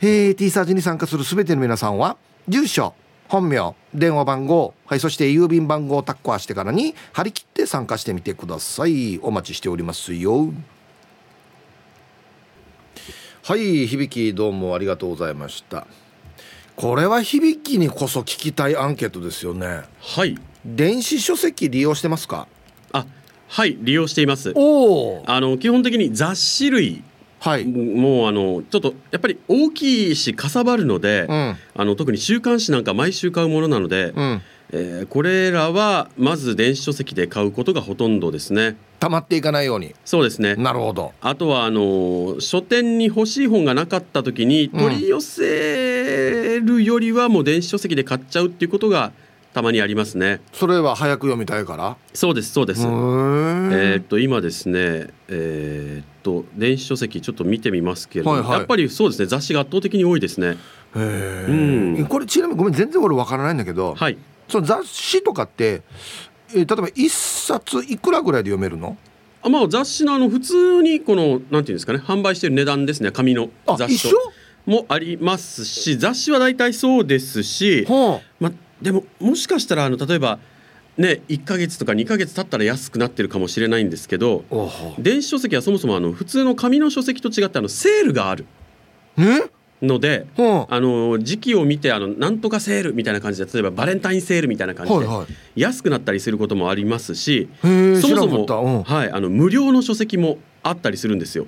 [0.00, 2.16] えー、T サージに参加する全ての皆さんは
[2.48, 2.94] 住所
[3.28, 9.18] 本名電話番号はいそして郵便番号をタッコアしてからに張り切って参加してみてください。
[9.22, 10.52] お待ちしておりますよ。
[13.48, 15.86] はい響どうもありがとうございました。
[16.76, 19.84] これは響にこそ聞きたいアンケートですよね。
[20.02, 20.36] はい。
[20.66, 22.46] 電子書籍利用してますか？
[22.92, 23.06] あ
[23.48, 24.52] はい利用しています。
[24.54, 27.02] おあの基本的に雑誌類
[27.40, 38.76] はい、もうあのちょっとやっぱり大きいしかさばるので、うん、あの特に週刊誌なんか毎週買うものなので、うん、えー、これらはまず電子書籍で買うことがほとんどですね。
[39.00, 39.94] 溜まっていかないように。
[40.04, 40.56] そうですね。
[40.56, 41.12] なるほど。
[41.20, 49.12] あとはあの書店に欲しい本がなかった時に取り寄せるよりはもう電子書籍で買っちゃうっていうことが
[49.54, 50.40] たまにありますね。
[50.52, 51.96] それは早く読みたいから？
[52.12, 52.82] そうですそうです。
[52.82, 60.48] えー、っと今ですねえー、っと電子書籍ちょっと見てみますけれども、はいはい、やっぱりそうですね雑誌が圧倒的に多いですね。
[60.48, 60.56] へ
[60.96, 65.82] え、うん、これちなみにごめん全然俺わからないんだけど、はい、その雑誌とかって
[66.50, 68.96] えー、例えば1冊いくらぐらいで読めるの？
[69.42, 74.12] あまあ雑誌のあの普通にこのなんていうんですかね販売している値段ですね紙の雑誌
[74.66, 80.38] もありますし雑誌は大体そうですし、はあ、まあ、でももしかしたらあの例えば
[80.96, 84.42] ね、1か月とか2か月経ったら安くなってるかもしれないんですけど
[84.98, 88.46] 電子書籍はそもそもあの普通の紙の書籍と違ってあのセールがある。
[89.16, 89.48] え？
[89.80, 95.06] ので、あの時期を見てあのなんとかセールみたいな感じで例えばバレンタインセールみたいな感じで、
[95.56, 101.46] 安くなったりすることもありますしそもそも、はい、あの無料の書籍もあったりするんですよ。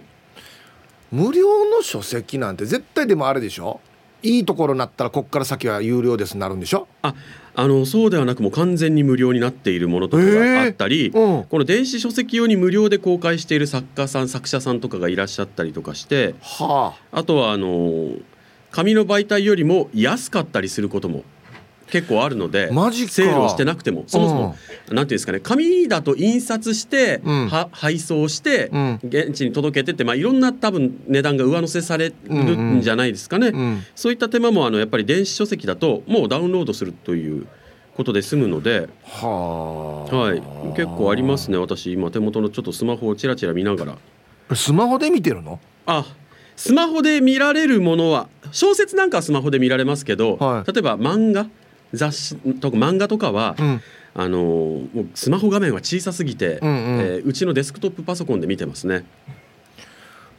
[1.10, 3.80] 無料の書籍なんて絶対でもあれでしょ？
[4.22, 6.86] いいところになったらここから先は有料ですなるんでしょ？
[7.02, 7.14] あ
[7.54, 18.12] あのそうではなくも完全に無料になっているものとかがあったり、うん、この電子書籍用に無料で公開している作家さん作者さんとかがいらっしゃったりとかして、はあ、あとはあの
[18.70, 21.24] 紙の媒体よりも安かったりすることも
[21.90, 24.56] 結構あるのでセールをしてなくてもそもそも、
[24.88, 33.60] うん、なんていうんですかね紙だと印刷して、うん、配送して、うん、現地に届けてって、まあ、いろんな多分値段が上乗せされるんじゃないですかね、うん。
[33.60, 37.46] うん、そういった手間もあのやっぱり電子書籍だともうダウンロードするという
[37.96, 38.88] ことで済むので。
[39.04, 40.42] は、はい、
[40.76, 41.92] 結構ありますね私。
[41.92, 44.56] 今手元のちょっとスマホをちらちら見ながら。
[44.56, 45.60] スマホで見てるの？
[45.86, 46.04] あ
[46.56, 51.46] スマホで見られるものは小説なんかはスマホで見られますけど、はい、例えば漫画
[51.92, 53.82] 雑誌とか漫画とかは、うん、
[54.14, 59.04] あのもうスマホ画面は小さすぎて、うんうん、えー、うちのデスクトップパソコンで見てますね。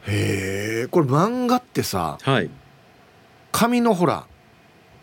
[0.06, 2.50] へえこれ漫画ってさ、はい、
[3.52, 4.26] 紙のほら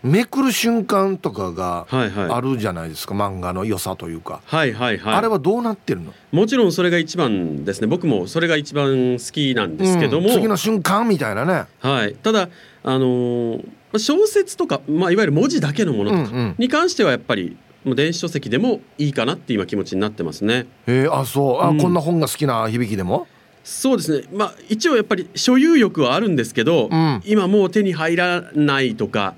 [0.02, 6.14] めくる瞬間とかがあるじゃないですか、はいはい、漫画の良さというか、はいはいはい、あれはどうなってるの？
[6.32, 7.88] もちろんそれが一番ですね。
[7.88, 12.50] 僕もそれが一番好きなんですけども、うん、次の瞬間みたいなね、はい、ただ
[12.84, 20.66] あのー、小説とか、まあ、いわゆる文字だけのものとかに関してはやっぱりもう電子書籍でもいいかなって今気持ちになってますね。
[20.88, 21.62] へえあそう。
[21.62, 23.28] あ、うん、こんな本が好きな響きでも？
[23.64, 24.28] そうですね。
[24.34, 29.36] まあ一応やっぱり所有欲はあるんですけど、うん、今もう手に入らないとか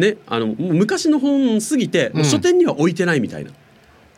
[0.00, 3.50] ね、あの昔の本すぎて、もう書店には置いてないみたいな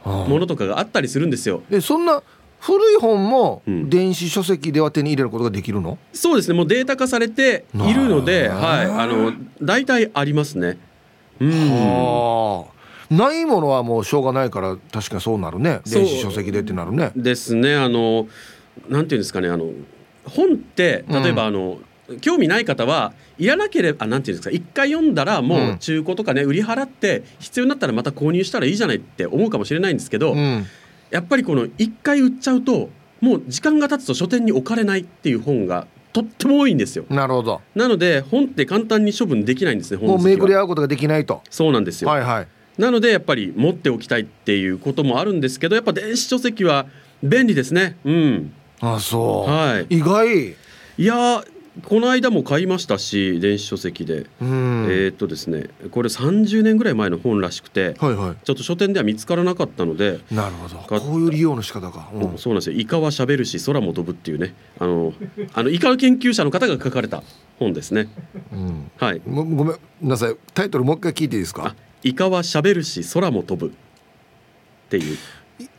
[0.05, 1.63] ものとかがあったりするんですよ。
[1.69, 2.23] でそんな
[2.61, 6.55] 古い本も電子書籍では手に入れることができるの、うん、そうですね。
[6.57, 10.79] もうデータ化されているので、はい、あの大体ありますね。
[11.41, 12.65] うん、
[13.11, 15.81] ないものはもうしょうがないから確かにそうなるね。
[15.91, 17.11] 電子書籍でってなるね。
[17.17, 17.75] ですね。
[17.75, 18.29] あの
[18.89, 19.49] なんていうんですかね。
[19.49, 19.71] あの
[20.25, 21.85] 本って例えばあの、うん、
[22.21, 30.67] 興味ない方はいらなければあなんていうんですか一回読んだらもう中古とかね、売り払って必要になったらまた購入したらいいじゃないって思うかもしれないんですけど、うん、
[31.11, 32.91] やっぱりこの一回売っちゃうと
[33.21, 37.07] もう時間が経つと書店に置かれないっていう本がとっても多いんですよ。
[37.09, 37.61] なるほど。
[37.75, 40.07] なので本って簡単に処分できないんですね。
[40.07, 41.43] もう巡り合うことができないと。
[41.49, 42.11] そうなんですよ。
[42.11, 42.49] はいはい。
[42.79, 46.87] なのでやっぱり持っておきたいっていうこともあるんですけど、やっぱ電子書籍は
[47.23, 47.97] 便利ですね。
[48.05, 48.53] うん。
[48.81, 49.51] あそう。
[49.51, 49.97] はい。
[49.97, 50.49] 意外。
[50.99, 51.45] いや
[51.89, 60.77] この間も買いましたし電子書籍で、えー、っとですねこれ30年ぐらい前の本らしくて、はいはい、ちょっと書店では見つからなかったのでなるほど。
[61.01, 64.55] こういう利用の仕方か、うん、そうなんですよ「イカはしゃべるし空も飛ぶ」っていうね。
[64.79, 65.15] あの
[65.55, 67.23] あのイカ研究者の方が書かれた
[67.59, 68.09] 本ですね、
[68.53, 69.23] うん、はい。
[69.27, 70.37] ごめんなさい。
[70.53, 71.75] タイトルもう一回聞いていいですか？
[72.03, 73.73] イカはしゃべるし空も飛ぶ。
[73.73, 73.77] っ
[74.91, 75.17] ていう。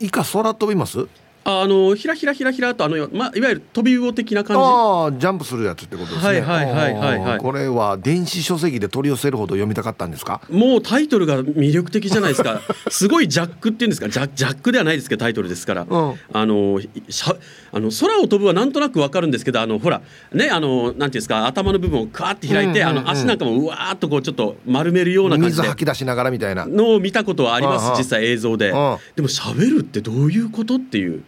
[0.00, 1.06] イカ空飛びます？
[1.46, 4.62] あのひらひらひらひらとあの、まあ、いわゆる飛び魚的な感じ。
[4.62, 6.26] ああジャンプするやつってことですね。
[6.26, 10.40] はいはいはいはい、はい、これは電子書籍で取り寄せるほど読みたかったんですか？
[10.50, 12.60] もうタイトルが魅力的じゃないですか。
[12.90, 14.08] すごいジャックっていうんですか？
[14.08, 17.36] ジャジャックではないですけどタイトルですから、うん、あのしゃ
[17.72, 20.00] あの空を飛ぶはなんとなくわかるんですけどあのほら
[20.32, 21.46] ねあのなんていうんですか？
[21.46, 25.62] 頭の部分をカーって開いて、うんうんうん、あの足なんかもうわーっとこうちょっと丸めるような感じで。
[25.62, 26.64] 水吐き出しながらみたいな。
[26.64, 28.68] のを見たことはあります実際映像で。
[28.68, 31.22] でも喋るってどういうことっていう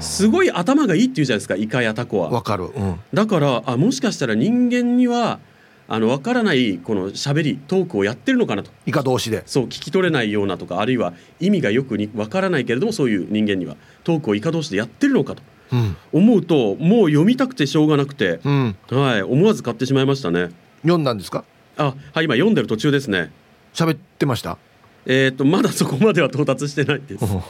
[0.00, 2.30] すごい頭がいいって言うじゃないですかイカやタコは。
[2.30, 5.40] わかる、うん、だからあもしかしたら人間には
[5.88, 8.70] あの分からないこの喋りトークをやってるのかなと。
[8.86, 9.42] イカ同士で。
[9.46, 15.42] そう聞き取れないようなとかあるいは意味がよくに分からないけれどもそういう人間にはトークをイカ同士でやってるのかと、
[15.72, 20.50] うん、思うともう読みたくてしょうがなくて、うん、はい、思わず買ってしまいましたね。
[20.82, 21.44] 読んだんですか？
[21.76, 23.30] あはい今読んでる途中ですね。
[23.74, 24.58] 喋ってました？
[25.04, 27.24] えーと、まだそこまでは到達してないです。
[27.24, 27.40] は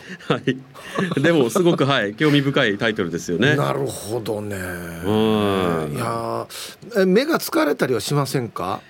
[0.46, 3.56] い、でもすごくはい興味深いタイトルですよね。
[3.56, 4.56] なるほどね。
[4.56, 6.46] いや
[7.06, 8.80] 目が疲れたりはしませんか？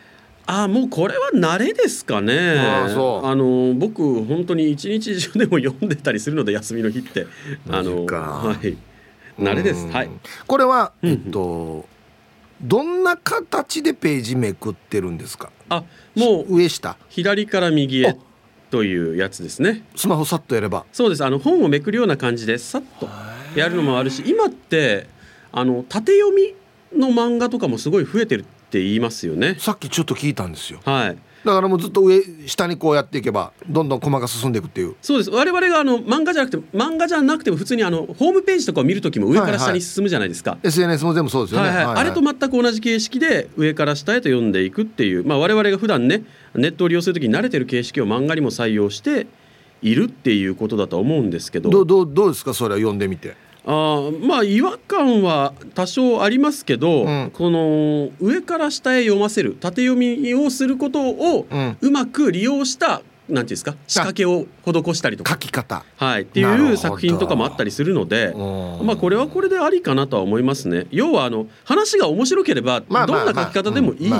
[0.47, 2.57] あもうこれは慣れですかね。
[2.59, 7.27] あの僕本当に一日中でも読んでたりするので休みの日って
[7.69, 8.77] あのはい
[9.43, 9.89] 慣れです。
[9.89, 10.11] はい。
[10.47, 11.85] これはえっと、
[12.63, 15.51] どんな形でページめくってるんですか？
[15.69, 15.83] あ
[16.15, 18.17] もう上下左から右へ。
[18.73, 19.83] というやつですね。
[19.95, 20.87] スマホさっとやれば。
[20.95, 21.25] そうです。
[21.25, 23.07] あの本をめくるような感じでさっと
[23.55, 25.07] やるのもあるし今って
[25.53, 26.55] あの縦読み
[26.99, 29.57] の漫画とかもすごい増えてるって言いますよね。
[29.59, 30.81] さっきちょっと聞いたんですよ。
[30.87, 34.95] はいだからもうずっと上下にこうやっていけばどんどん駒が進んでいくっていう。
[35.03, 35.31] そうです。
[35.31, 41.85] 我々があの漫画じゃなくて漫画じゃなくても普通にあのホームページとかを見る時も上から下に進むじゃないですか、はいはい、SNS も全部そうですよね、はいはい。
[41.87, 46.23] はいはい、あれと全く同じ形式で上から下へと読んでいくっていう、まあ、我々が普段ね
[46.55, 49.27] ネットを利用する時に慣れてる形式を漫画にも採用して
[49.83, 51.71] いるっていうことだと思うんですけど。
[51.71, 52.55] どどどうですか？
[52.55, 53.35] それは読んでみて。
[53.65, 61.47] あまあ違和感は多少ありますけど、うん、この上から下へ読ませる縦読みをすることを
[61.81, 65.35] うまく利用したなんていうんですか仕掛けを施したりとか。
[65.35, 68.35] 書き方、はい、っていう作品とかもあったりするので
[68.83, 70.87] まあこれはこれでありかなとは思いますね。
[70.91, 74.13] 要はあの話が面白ければどんな書き方でもいい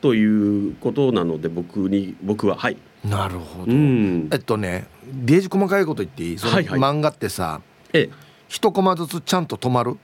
[0.00, 2.76] ということなので僕に僕ははい。
[3.04, 6.36] なるほど、うん、えっとねデージ細かいこと言っていい？
[6.36, 7.60] はいはい、漫画ってさ、
[7.92, 9.96] ええ一コマずつちゃんと止まる？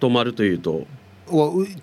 [0.00, 0.86] 止まるというと？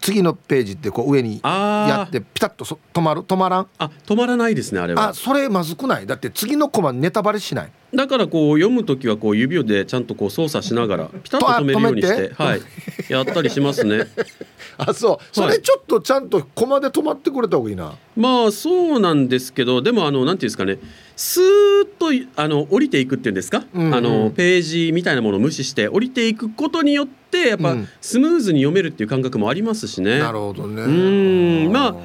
[0.02, 3.22] 次のページってこう上にやってピタッと止まる？
[3.22, 3.68] 止まらん？
[3.80, 5.10] あ止まらないですねあれは。
[5.10, 6.06] あそれまずくない？
[6.06, 12.62] だって次のコマネタバレしないだからこう読む時はこう指でちゃんとこう操作しながらピタッと止めるようにしてはい。
[13.10, 14.08] やったりしますね。
[14.78, 15.36] あそう。
[15.36, 17.94] それちょっとちゃんとコマで止まってくれた方がいいな。
[18.16, 20.80] まあそうなんですけどでもあのなんていうんですかね。
[21.16, 21.44] スー
[21.84, 30.20] ッとあの降りていくっていうんですか、うんうん、あのページみたいなものを無視して降りていくことによってやっぱスムーズに読めるっていう感覚もありますしね。
[30.20, 30.82] なるほどね。
[30.82, 31.72] うん。
[31.72, 31.96] まあ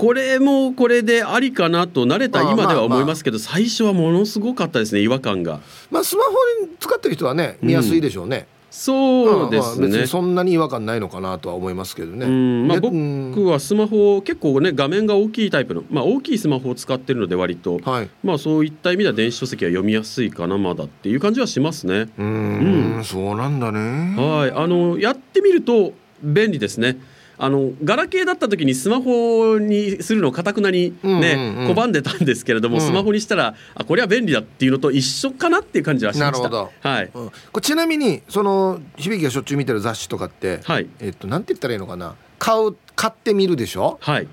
[0.00, 5.60] これもこれでありかなと慣れた今では思いますけど、最初はものすごかったですね違和感が。
[5.90, 6.30] まあスマホ
[6.64, 8.36] に使ってる人はね見やすいでしょうね。
[8.38, 12.26] うんそうですね、まあ、そんなに違和感ないのかなとは思いますけどね。
[12.68, 22.08] まあ、僕はスマホ結構ね画面が大きいタイプの、まあ、大きいスマホを使ってるので割と、はい、まあそういった意味では電子書籍は読みやすいかなまだっていう感じはしますね。
[22.16, 24.14] うんうん、そうなんだね。
[24.16, 25.92] はいあのやってみると
[26.22, 26.96] 便利ですね。
[27.42, 36.38] あのガラケーだった時にスマホにするのをかたくなにね、うんうんうん、拒んでたんですけれども、うん、スマホにしたらあこれは便利だっていうのと一緒かなっていう感じはしました。
[36.38, 36.70] なるほど。
[36.80, 37.10] はい。
[37.14, 43.98] うん、こちなみにその響がしょっちゅう見てる雑誌とかって、はい、えっとなんて言ったらいいのかな買う買ってみるでしょ？
[44.02, 44.28] はい。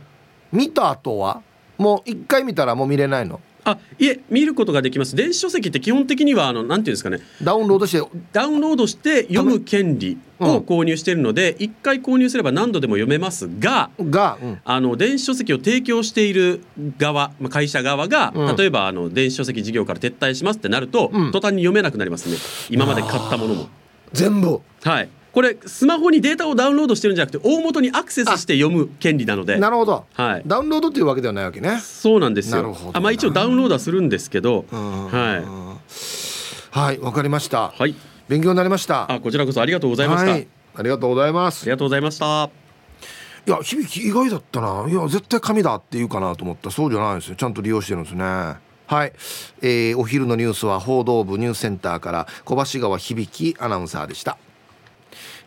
[0.52, 1.42] 見た後は？
[1.78, 3.40] もう一回見たらもう見れないの？
[3.68, 5.16] あいえ見ることができます。
[5.16, 7.20] 電子書籍って基本的にはあのなんていうんですかね。
[7.44, 8.08] ダウンロードして。
[8.32, 16.64] ダウンロードして読む権利を購入しているので、一、うん、回購入すれば何度でも読めますがが、うん、あの電子書籍を提供している
[16.98, 22.38] 側会社側が、うん、例えばあの電子書籍事業から撤退しますってなると、途端に読めなくなりますね。
[22.70, 23.68] 今まで買ったものも。
[24.14, 24.62] 全部。
[24.84, 29.60] はいこれスマホにデータをダウンロードしてるんじゃなくて大元にアクセスして読む権利なので。
[29.60, 31.78] なるほど、はい、ダウンロードっていうわけではないわけね。
[31.78, 32.76] そうなんですよ。
[32.94, 34.66] あまあ一応ダウンロードはするんですけど。
[34.72, 35.44] は
[36.74, 36.76] い。
[36.76, 37.70] はいわかりました。
[37.70, 37.94] はい。
[38.28, 39.12] 勉強になりました。
[39.12, 41.62] あこちらこそありがとうございました、はい、ありがとうございます。
[41.62, 42.50] ありがとうございました。
[43.46, 44.88] いや響き意外だったな。
[44.90, 46.72] いや絶対紙だって言うかなと思った。
[46.72, 47.36] そうじゃないですよ。
[47.36, 48.24] ちゃんと利用してるんですね。
[48.88, 49.12] はい、
[49.62, 54.38] えー、お昼のニュースは報道部ニュースセンターから小橋川響アナウンサーでした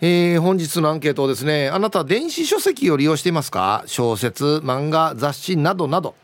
[0.02, 3.83] えー、本日のアンケートをですねあなた電子書籍を利用していますか？
[3.85, 6.14] 小説漫画雑誌などなど。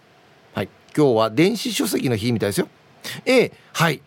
[0.54, 0.68] はい。
[0.97, 2.68] 今日は電子書籍の日みたいですよ。
[3.26, 4.00] A はい。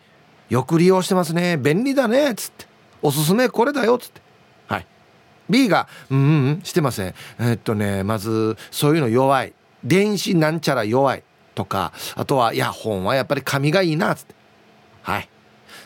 [0.48, 1.56] よく利用してますね。
[1.56, 2.32] 便利だね。
[2.32, 2.66] っつって。
[3.00, 3.94] おすすめこれだよ。
[3.94, 4.20] っつって。
[4.66, 4.86] はい。
[5.48, 6.22] B がうんう
[6.56, 7.14] んしてません。
[7.38, 9.52] え、っとねまずそういうの弱い。
[9.84, 11.22] 電子なんちゃら弱い。
[11.54, 14.14] とかあとはいや本はやっぱり紙がいいな。
[14.14, 14.34] っつって。
[15.02, 15.28] はい。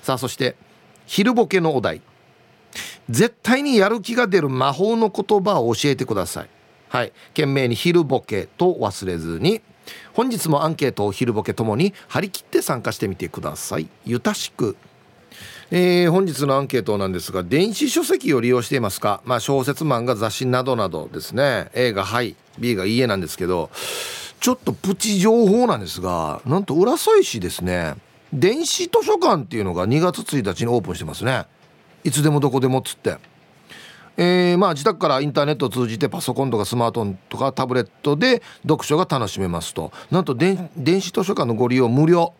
[0.00, 0.56] さあそして
[1.04, 2.00] 昼ボケのお題。
[3.11, 6.49] 絶対にやる気が出る魔法の言葉を教えてください。
[6.88, 7.12] はい。
[7.28, 9.61] 懸命に昼ボケと忘れずに。
[10.14, 13.88] 本日もアンケートを昼ボケともに張り切って参加してみてください。
[14.04, 14.76] ゆたしく。
[15.71, 21.71] えー、本日のアンケートなんですが電子書籍を利用していますか、まあ、小説漫画雑誌などなどですね。
[21.75, 22.37] A が「はい。
[22.59, 23.71] B が「いいえ」なんですけど
[24.40, 27.95] ちょっとプチ情報なんですがなんと浦添市ですね。
[28.33, 31.47] 電子図書館っていうのが2月1日にオープンしてますね。
[32.04, 33.16] いつでもどこでもっつって。
[34.16, 39.90] えー、まあ自宅からインターネットを通じてパソコンとかスマートフォンとかタブレットで読書が楽しめますと。
[40.11, 42.32] なんと電子図書館のご利用無料。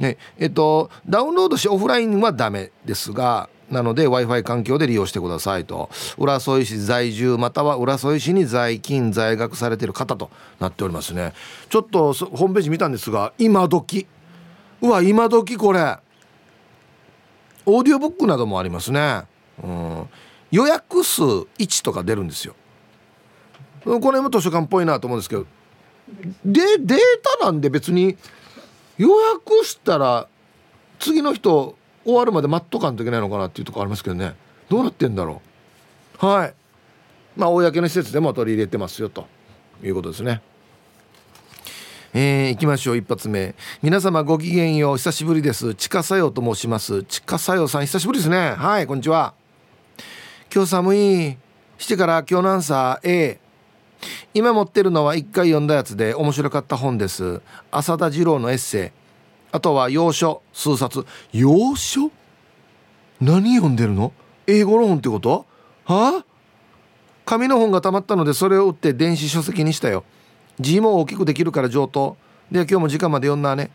[0.00, 5.90] ねえっとダウンロードしオフラインはダメですがなので w i f i 環境で利用してくださいと。
[6.18, 11.32] 浦添市在住または浦添市に在勤在学されてる方となっておりますね。
[11.68, 14.06] ちょっとホームページ見たんですが今時。
[14.82, 15.98] うわ今時これ。
[17.66, 19.22] オーディオブックなどもありますね、
[19.62, 20.08] うん、
[20.50, 22.54] 予約数1とか出るんですよ。
[23.84, 25.46] これも図書館っぽいなと思うんですけど。
[26.44, 26.98] でデー
[27.40, 28.16] タなんで別に
[28.98, 30.28] 予約したら
[30.98, 34.34] 次の人終わるまで待っとかんといけないのかなっていうとこありますけどね。
[34.68, 35.42] どうなってんだろ
[36.22, 36.26] う。
[36.26, 36.54] はい。
[37.36, 39.26] まあ公の施設でも取り入れてますよと
[39.82, 40.40] いうことですね。
[42.16, 43.56] えー、行きましょう一発目。
[43.82, 44.96] 皆様ごきげんよう。
[44.98, 45.74] 久しぶりです。
[45.74, 47.02] ちかさよと申します。
[47.02, 48.52] ちかさよさん久しぶりですね。
[48.52, 49.34] はいこんにちは。
[50.54, 51.36] 今日寒い。
[51.76, 53.40] してから今日のアンサー A
[54.32, 57.42] 今持ってるのは一回読んだやつで面白かった本です。
[57.72, 58.90] 浅田次郎のエッセイ。
[59.50, 61.04] あとは洋書数冊。
[61.32, 62.12] 洋書
[63.20, 64.12] 何読んでるの？
[64.46, 65.46] 英語の本ってこと？
[65.84, 66.22] は？
[66.22, 66.24] あ
[67.26, 70.04] 紙の本がたまったのでそれを売って電子書籍にしたよ。
[70.60, 72.16] 字も大きくできるから上等。
[72.50, 73.70] で今日も時間まで読んだね。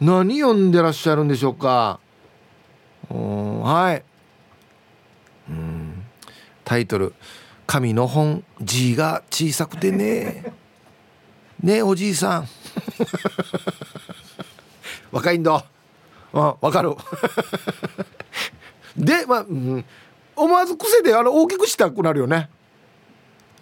[0.00, 2.00] 何読んでらっしゃるんでしょうか。
[3.08, 4.04] はい。
[5.50, 6.04] うん。
[6.64, 7.14] タイトル
[7.66, 8.44] 「紙の本。
[8.60, 10.52] 字が小さくてね」
[11.62, 12.48] ねおじいさん。
[15.12, 15.64] 若いんだ。
[16.32, 16.96] あわかる。
[18.96, 19.84] でまあ、うん、
[20.36, 22.50] 思わず癖であの大きくしたくなるよね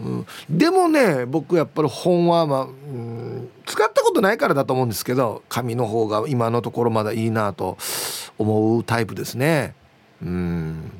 [0.00, 7.76] うん、でもね僕やっぱり本は、まあ、うん、使ったことないからだと思うんですけど紙の方が今のところまだいいなと
[8.38, 9.74] 思うタイプですね。
[10.22, 10.90] うん。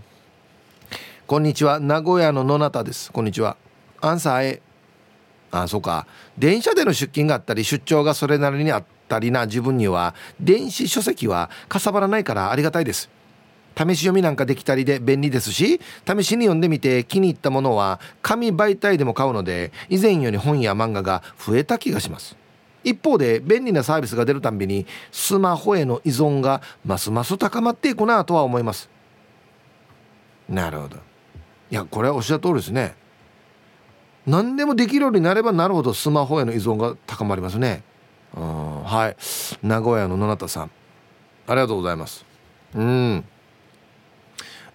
[1.27, 1.81] こんにちは。
[1.81, 3.11] 名古屋の野中です。
[3.13, 3.57] こんにちは。
[4.01, 4.63] アンサー A
[5.51, 6.07] あそうか。
[6.39, 13.09] 電車での出勤があったり出張がそれなりにあったりな自分には電子書籍はかさばらないからありがたいです。
[13.77, 22.37] 試し読みなんかできたりで便利ですし試しに読んでみて気に入ったものは紙媒体でも買うので以前より本や漫画が増えた気がします。
[22.83, 28.89] 一方で便利なサービスが出るたんびにスマホへの依存がますます高まっていくなとは思います。
[30.49, 30.97] なるほど。
[31.71, 32.95] いやこれはおっしゃる通りですね。
[34.27, 37.83] 何でもできるようになればなるほどスマホへの依存が高まりますね。
[38.35, 39.67] はい。
[39.67, 40.71] 名古屋の野中さん。
[41.47, 42.25] ありがとうございます。
[42.75, 43.25] うん。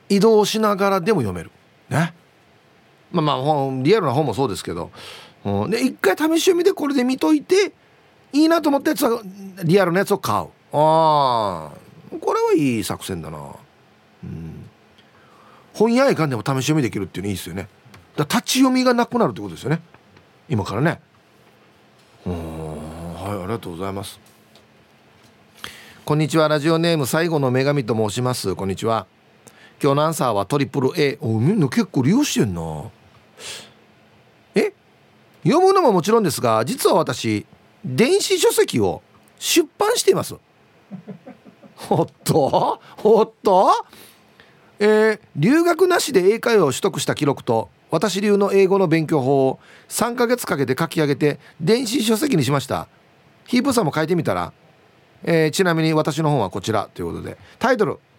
[0.09, 1.51] 移動しながらでも読める。
[1.89, 2.13] ね。
[3.11, 4.91] まあまあ本リアルな本もそうですけど、
[5.45, 7.73] うん、で一回試し読みでこれで見といて
[8.33, 9.21] いいなと思ったやつは
[9.63, 10.47] リアルなやつを買う。
[10.73, 11.71] ああ。
[12.19, 13.39] これはいい作戦だな。
[14.23, 14.69] うん。
[15.73, 17.67] 本屋へかんでも試し読みできるっていうのいいですよね。
[18.15, 19.81] だ立ち読みがなくなるってことですよね。
[20.49, 20.99] 今からね。
[22.25, 23.15] うん。
[23.15, 24.19] はいありがとうございます。
[26.03, 26.47] こんにちは。
[26.47, 28.55] ラジオネーム最後の女神と申します。
[28.55, 29.07] こんにちは。
[29.81, 32.61] 今日のアンサーはトリプル A おみんな結構利用してんな。
[34.55, 34.73] え？
[35.43, 37.45] 読むのももちろんですが実は私
[37.83, 39.01] 電子書籍を
[39.37, 40.35] 出版しています。
[41.75, 42.79] ほっと？
[42.97, 43.69] ほっと？
[44.79, 52.87] えー、留学なしで英会話を取得した記録と私流の英語の勉強法を3ヶ月かけて書き上げて電子書籍にしました。
[53.45, 54.51] ヒープさんも書いてみたら、
[55.23, 57.37] えー、ちなみに私の本はこちらということで。
[57.59, 57.99] タイトル「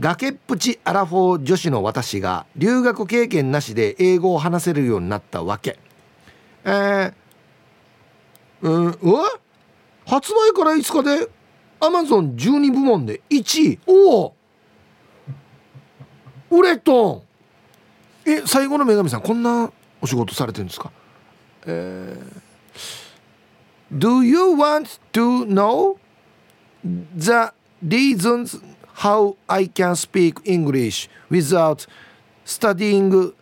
[0.00, 5.78] 崖っぷちアラフォー女子の私が留学経験なしで英語を話せるようになったわけ」
[6.64, 7.12] えー、
[8.62, 9.24] うんうわ？
[10.06, 11.28] 発売から5日で
[11.80, 14.34] アマゾン12部門で1位おお！
[16.50, 17.22] 売れと
[18.26, 18.30] ん！
[18.30, 19.70] え最後の女神さんこんな
[20.00, 20.90] お仕事されてるんですか？
[21.66, 25.96] えー、Do you want to know
[27.16, 27.52] the
[27.86, 28.60] reasons
[28.94, 31.86] how I can speak English without
[32.44, 33.32] studying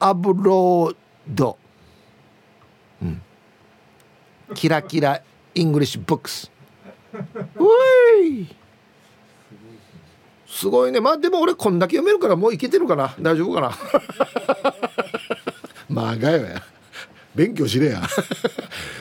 [0.00, 0.96] abroad?
[3.00, 3.22] うん。
[4.54, 5.22] キラキラ
[5.54, 6.50] English books
[7.14, 8.48] うい。
[10.46, 11.00] すごいね。
[11.00, 13.14] まあでも俺こんだけ読めるからもういけてるかな。
[13.20, 13.72] 大丈夫かな。
[15.88, 16.62] まあがよや。
[17.34, 18.02] 勉強しれや。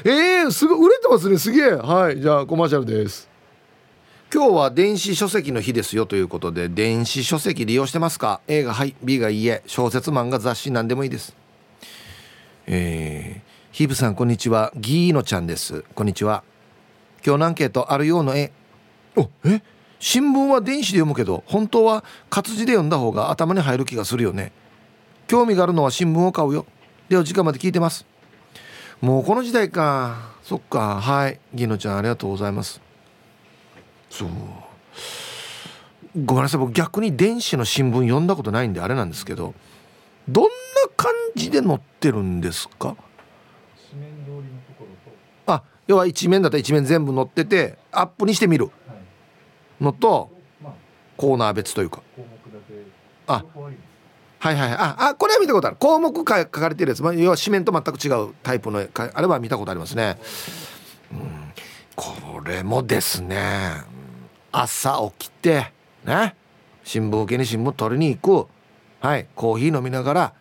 [0.06, 0.88] えー、すごい。
[0.88, 1.38] 売れてますね。
[1.38, 1.72] すげえ。
[1.72, 2.20] はい。
[2.20, 3.31] じゃあコマーシャルです。
[4.34, 11.36] 今日は電子書籍の日ですよということで電子書籍利用してますか？A がはい B がいいえ小説漫画雑誌何でもいいです。
[12.66, 14.72] えー、ヒブさんこんにちは。
[14.78, 15.84] ギーノちゃんです。
[15.96, 16.46] こんにちは。
[17.26, 18.54] 今日のアンケートあるようの絵。
[19.18, 19.62] おえ？
[20.00, 24.54] 新聞は電子で読むけど本当は活字で読んだ方が頭に入る気がするよね。
[25.28, 26.66] 興味があるのは新聞を買うよ。
[27.10, 28.06] では時間まで聞いてます。
[29.02, 30.32] もうこの時代か。
[30.42, 31.02] そっか。
[31.02, 31.38] はい。
[31.54, 32.80] ギーノちゃんありがとうございます。
[34.12, 34.30] そう。
[36.26, 36.60] ごめんなさい。
[36.60, 39.54] 僕逆に電子の新聞読んだことないんであれなんですけど
[40.28, 40.50] どんな
[40.98, 42.96] 感じで載ってるんですか？
[45.48, 48.70] あ要は一面だったら一面全部載っててアップにしてみる。
[49.80, 50.30] のと
[51.18, 52.02] コーナー別というか。
[53.28, 53.46] あ。
[54.44, 55.78] はいはいああこれは見たことある。
[55.78, 60.18] 項目か書かれてるやつ、まあ、要は紙面と全く違うタイプのあれは見たことありますね、
[61.12, 61.54] うん、
[61.96, 63.84] これもですね
[64.52, 65.72] 朝起きて
[66.06, 66.36] ね
[66.84, 68.50] 新聞受けに新聞取りに行く
[69.00, 70.34] はいコーヒー飲みながら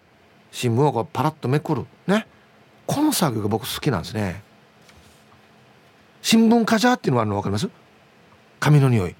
[0.50, 1.86] 新聞をこうパラッとめくる。
[2.06, 2.26] ね
[2.86, 4.42] この作業が僕好きなんですね。
[6.22, 7.68] 新聞カジャーっていうのがあるの分かります？
[8.58, 9.14] 紙の匂い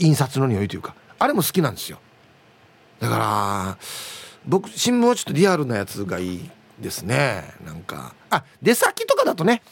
[0.00, 0.94] 印刷の匂いというか。
[1.18, 2.00] あれも好きなんですよ。
[2.98, 3.78] だから
[4.44, 6.50] 僕新聞はちょっとリアルなやつがいい
[6.80, 7.44] ですね。
[7.64, 8.12] なんか。
[8.28, 9.62] あ出先とかだとね。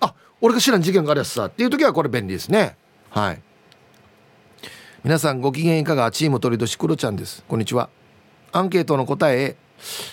[0.00, 1.44] あ俺が知らん事件があるやつさ。
[1.44, 2.76] っていう時はこれ便利ですね。
[3.10, 3.42] はい。
[5.04, 6.10] 皆さんご機嫌いかが？
[6.10, 7.44] チーム鳥年クロちゃんです。
[7.46, 7.90] こんにちは。
[8.52, 9.54] アンケートの答え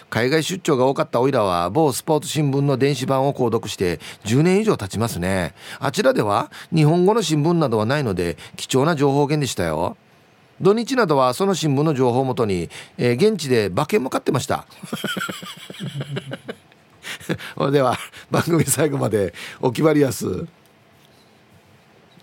[0.10, 5.54] 海外出張が多かったおいらは某スポーツ新聞の電子版を購読して10年以上経ちますね。
[5.80, 9.95] あちらでは日本語の新聞などはないので貴重な情報源でしたよ。
[10.60, 14.65] 土日などはその新聞の情報をもとに、えー、現地で馬券も買ってました。
[17.71, 17.97] では
[18.30, 20.47] 番組最後までお決まりやす。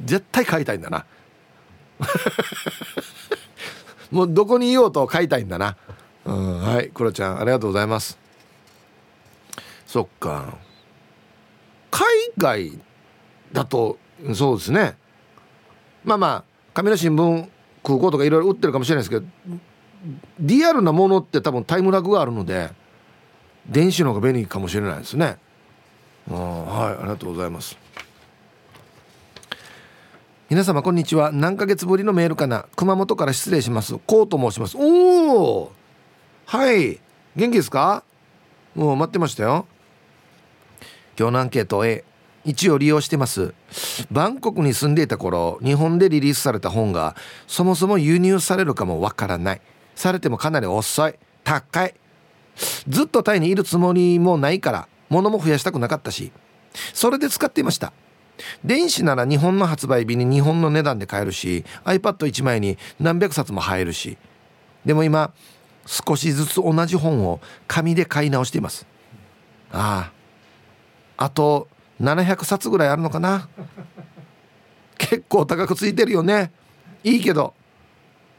[0.05, 1.07] 絶対買いたいんだな。
[4.11, 5.77] もうどこにいようと買いたいんだな。
[6.25, 8.19] うんはいクロちゃんありがとうございます。
[9.87, 10.55] そっか。
[11.91, 12.07] 海
[12.37, 12.79] 外
[13.53, 13.99] だと
[14.35, 14.97] そうですね。
[16.05, 17.49] まあまあ紙の新聞
[17.83, 19.59] 空港とかいろいろ売ってるかもしれないですけど
[20.39, 22.71] リアルなものって多分タイムラグがあるので
[23.67, 25.39] 電子の方が便利かもしれないですね。
[26.31, 27.77] はいありがとうございます。
[30.51, 31.31] 皆様こんにちは。
[31.31, 32.65] 何ヶ月ぶりのメールかな。
[32.75, 33.99] 熊本から失礼します。
[34.07, 34.79] こうと申します。
[34.79, 35.73] おお
[36.47, 36.99] はい。
[37.37, 38.03] 元気ですか?
[38.75, 39.67] もう待ってましたよ。
[41.19, 42.03] 今日のアンケート A
[42.47, 43.53] 一応利用してます。
[44.11, 47.15] バンコクに住んでいた頃日本でリリースされた本が
[47.47, 49.61] そもそも輸入されるかもわからない。
[49.95, 51.15] されてもかなり遅い。
[51.45, 51.95] 高い。
[52.89, 56.33] ずっとタイにいるつもりもないから物も増やしたくなかったし
[56.95, 57.93] それで使っていました。
[58.65, 64.17] 電子なら日本の発売日に日本の値段で買えるし iPad1 枚に何百冊も入るし。
[64.85, 65.33] でも今
[65.87, 68.87] 少しずつ同じ本を紙で買い直しています。
[69.73, 70.13] あ
[71.17, 71.25] あ。
[71.25, 71.69] あと
[72.01, 73.49] 700冊ぐらいあるのかな。
[74.97, 76.53] 結構高くついてるよね。
[77.03, 77.55] いいけど。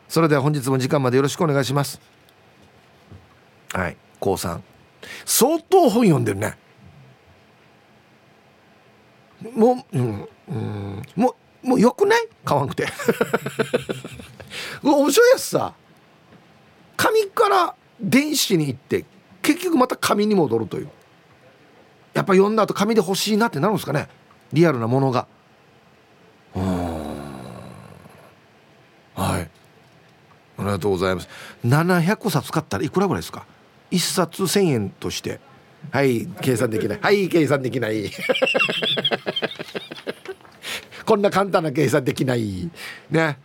[0.07, 1.99] それでは本日も時間までよろしくお願いします。
[3.73, 3.97] はい。
[4.19, 4.63] 高さん。
[5.25, 6.57] 相当本読んでるね。
[9.55, 12.27] もう、うん、うん、もうもうよくない？
[12.45, 12.87] 買わんくて。
[14.81, 15.73] 面白いやつさ。
[16.97, 19.05] 紙から電子に行って
[19.41, 20.89] 結局また紙に戻るという。
[22.13, 24.09] やっぱ読んだ後紙で欲しいなってなるんですかね。
[24.51, 25.27] リアルなものが。
[26.55, 26.63] うん。
[29.15, 29.49] はい。
[30.57, 31.29] ありがとうございます。
[31.65, 33.45] 700冊買ったらいくらぐらいですか
[33.91, 35.39] ？1冊1000円として。
[35.91, 36.99] はい計算できない。
[37.01, 38.11] はい計算できない。
[41.05, 42.69] こんな簡単な計算できない。
[43.09, 43.39] ね。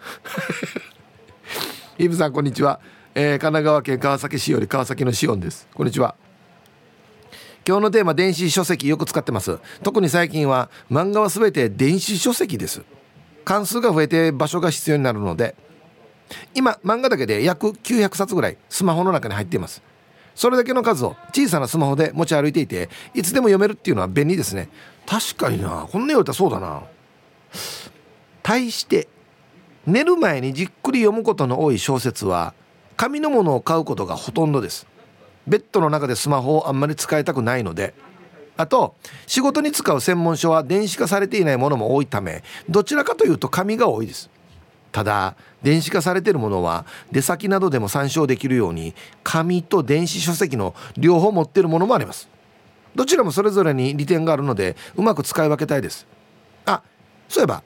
[1.99, 2.81] イブさんこんにちは、
[3.15, 5.67] えー、神奈川県川崎市より川崎のしおんです。
[5.75, 6.17] こんにちは。
[7.67, 9.59] 今日のテーマ電子書籍よく使ってます。
[9.83, 12.83] 特に最近は漫画は全て電子書籍です。
[13.45, 15.55] 関数が増えて場所が必要になるので
[16.55, 19.83] 今漫画だけで約900冊ぐらいスマホの中に入っています。
[20.35, 24.69] それだけの数を小さなスマホで持ち歩いていていつでも読めるっていうのは便利ですね。
[25.07, 25.87] 確かにな。
[25.91, 26.83] こんな言われたらそうだな。
[28.43, 29.09] 対して
[29.87, 32.55] 寝る前にじっくり読むことの多い小説は
[32.97, 34.87] 紙のものを買うことがほとんどです。
[35.47, 37.95] ベッドの中でスマホをあんまり使いたくないので。
[38.57, 38.95] あと
[39.27, 44.31] 仕事に使う専門書は電子化されていないものも多いためどちらかというと紙が多いです。
[44.95, 52.29] ただ電子化されてるものは出先などでも参照できるように紙と電子書籍の両方持ってるものもあります。
[52.95, 56.07] どちらもそれぞれに利点があるのでうまく使い分けたいです。
[56.65, 56.81] あ
[57.29, 57.65] そういえば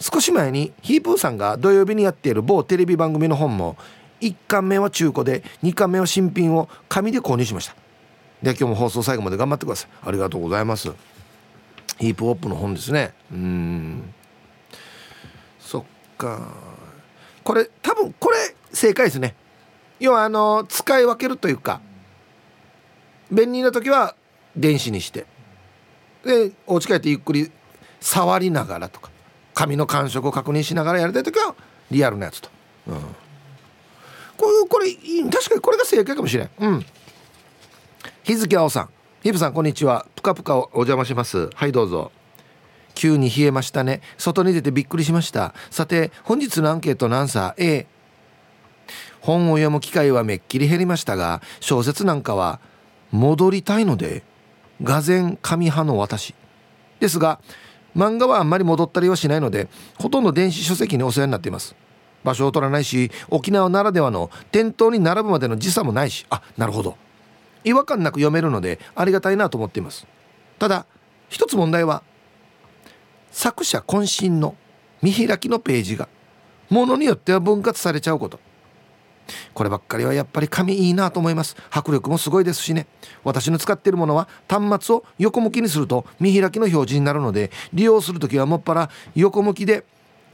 [0.00, 3.76] 少し前にヒープーさんが土曜日にやっている某テレビ番組の本も
[4.22, 7.76] 1巻目は中古で2巻目は新品を紙で購入しました。
[8.42, 9.90] で今日も放送最後まで頑張ってください。
[10.08, 10.90] ありがとうございます。
[11.98, 13.12] ヒープホップの本ですね。
[13.30, 14.14] うん。
[16.26, 16.40] か。
[17.44, 18.36] これ多分これ
[18.72, 19.34] 正解ですね。
[19.98, 21.80] 要はあの使い分けるというか
[23.30, 24.16] 便利な時は
[24.56, 25.26] 電子にして
[26.24, 27.50] でお家帰ってゆっくり
[28.00, 29.10] 触りながらとか
[29.54, 31.54] 紙の感触を確認しながらやりたい時は
[31.90, 32.48] リアルなやつと、
[32.88, 32.94] うん、
[34.36, 34.92] こういうこれ
[35.30, 36.50] 確かにこれが正解かもしれん。
[36.58, 36.86] うん。
[38.24, 38.88] 日付青さん。
[39.22, 40.06] ヒブさんこんにちは。
[40.16, 41.48] ぷかぷかお邪魔します。
[41.54, 42.10] はいどうぞ。
[42.94, 44.00] 急に冷えましたね。
[44.18, 45.54] 外に出てびっくりしました。
[45.70, 47.86] さて本日のアンケートのアンサー A
[49.20, 52.60] 本を読む機会はめっきり減りましたが小説なんかは
[53.12, 54.24] 戻りたいので
[54.82, 56.34] がぜん紙派の私。
[57.00, 57.40] ですが
[57.96, 61.76] 漫画はあんまり戻ったりはしないのでほとんど電子書籍にお世話になっています。
[62.24, 66.26] 場所を取らないし沖縄ならではの店頭に並ぶまでの時差もないし。
[66.30, 66.96] あなるほど。
[67.64, 70.06] 違和感なく読めるのでありがたいなと思っています。
[70.58, 70.86] ただ
[71.28, 72.02] 一つ問題は
[73.32, 74.54] 作者渾身の
[75.02, 76.08] 見開きのページが
[76.70, 78.38] ものによっては分割されちゃうこと。
[79.54, 81.56] こればっかりはやっぱり紙いいなと思います。
[81.70, 82.86] 迫力もすごいですしね。
[83.24, 89.84] 私の使っているものは端末を横向きにすると見開きの表示になるので利用する時はもっぱら横向きで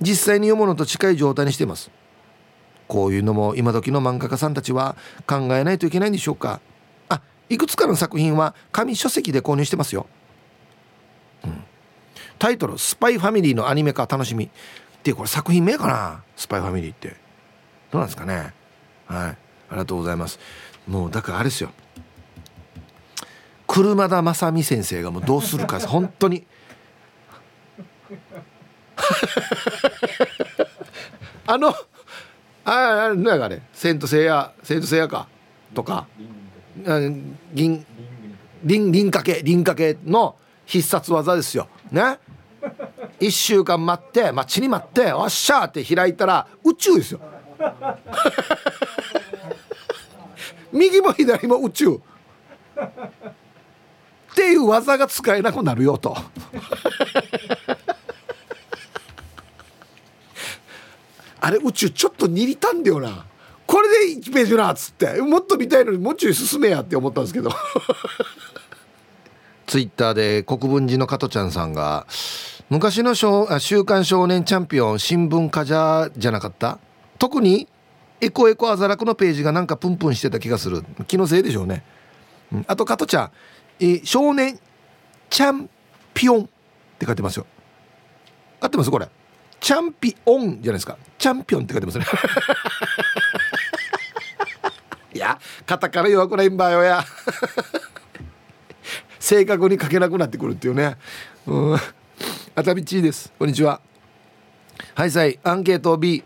[0.00, 1.90] 実際に読むのと近い状態にしています。
[2.88, 6.60] こういうのも今時の漫画家さんたちは考えないといけないんでしょうか。
[7.10, 10.06] あいくつかの作品は紙書籍で購入してますよ、
[12.38, 14.44] タイトル「スパイファミリー」のアニメ化楽しみ。
[14.44, 14.48] っ
[15.00, 16.22] てこれ作品名かな？
[16.36, 17.16] スパイファミリーって。
[17.90, 18.52] どうなんですかね？
[19.06, 19.30] はい。
[19.30, 19.36] あ
[19.72, 20.38] りがとうございます。
[20.86, 21.70] もうだからあれですよ。
[23.66, 26.44] 車田正美先生がもうどうするか本当に。
[31.46, 31.74] あのあ
[32.64, 35.28] あ何あれ「セントセイヤ」「セントセイヤか」
[35.74, 36.06] とか
[37.54, 37.84] 「銀
[38.64, 39.42] 輪輪掛け。
[39.44, 41.68] 輪掛け」の必殺技ですよ。
[41.90, 42.18] ね？
[43.20, 47.20] 1週間待って待ちに待って「おっしゃ!」って開いたら宇宙ですよ。
[50.72, 52.00] 右も左も宇宙。
[54.30, 56.16] っていう技が使えなくなるよと。
[61.40, 63.24] あれ宇宙ちょっと握りたんだよな。
[63.66, 65.20] これで1ページなっつって。
[65.20, 67.50] もっと見たいのにもうちょい進めやって思ったんですけど。
[69.66, 72.06] ツイッターで国分寺の加トちゃんさんが
[72.70, 76.78] 昔の週刊少年チャンピオン新聞家じゃじゃなかった？
[77.18, 77.66] 特に
[78.20, 80.84] エコエコアザラクのページがなんかプンプンしてた気がする。
[81.06, 81.82] 気のせいでしょうね、
[82.52, 83.30] うん、あと加トちゃん、
[83.80, 84.60] え少年
[85.30, 85.70] チャン
[86.12, 86.48] ピオンっ
[86.98, 87.46] て書いてますよ。
[88.60, 88.90] 合ってます？
[88.90, 89.08] これ。
[89.60, 90.98] チャンピオンじゃないですか。
[91.16, 92.04] チャンピオンって書いてますね。
[95.14, 97.02] いや肩から弱くないんばよや。
[99.18, 100.98] 正確に書けなくなってくるっていうね。
[101.46, 101.78] うん。
[102.58, 103.32] 熱海地です。
[103.38, 103.80] こんにちは。
[104.96, 105.38] はいさい。
[105.44, 106.24] アンケート B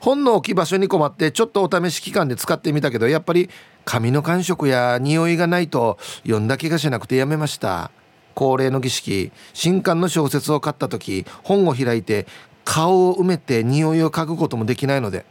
[0.00, 3.48] 本の置き場所に困ってちょっとお試し期間で使ってみたけどやっぱり
[3.84, 7.92] 紙の感触や匂いがないと読んだ気がしなくてやめました。
[8.34, 9.30] 恒例の儀式。
[9.54, 12.26] 新刊の小説を買った時本を開いて
[12.64, 15.24] 顔を埋めて匂いを嗅ぐこともできないので。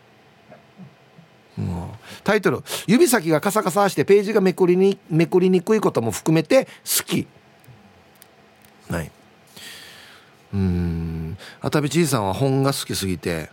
[2.23, 7.28] タイトル「指先がカサカサしてページがめくりにめくりにくいことも含めて好き」
[8.89, 9.12] はい。
[10.53, 11.38] うん。
[11.62, 13.49] 熱海じいさんは本が好きすぎて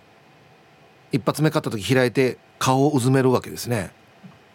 [1.13, 3.91] 一発目買った時開いて顔をうずめるわけですね。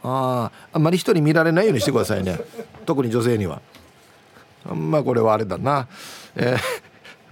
[0.03, 2.39] あああんまり人に見られないようにしてくださいね。
[2.85, 3.61] 特に女性には。
[4.69, 5.87] あんまこれはあれだな。
[6.35, 6.59] えー、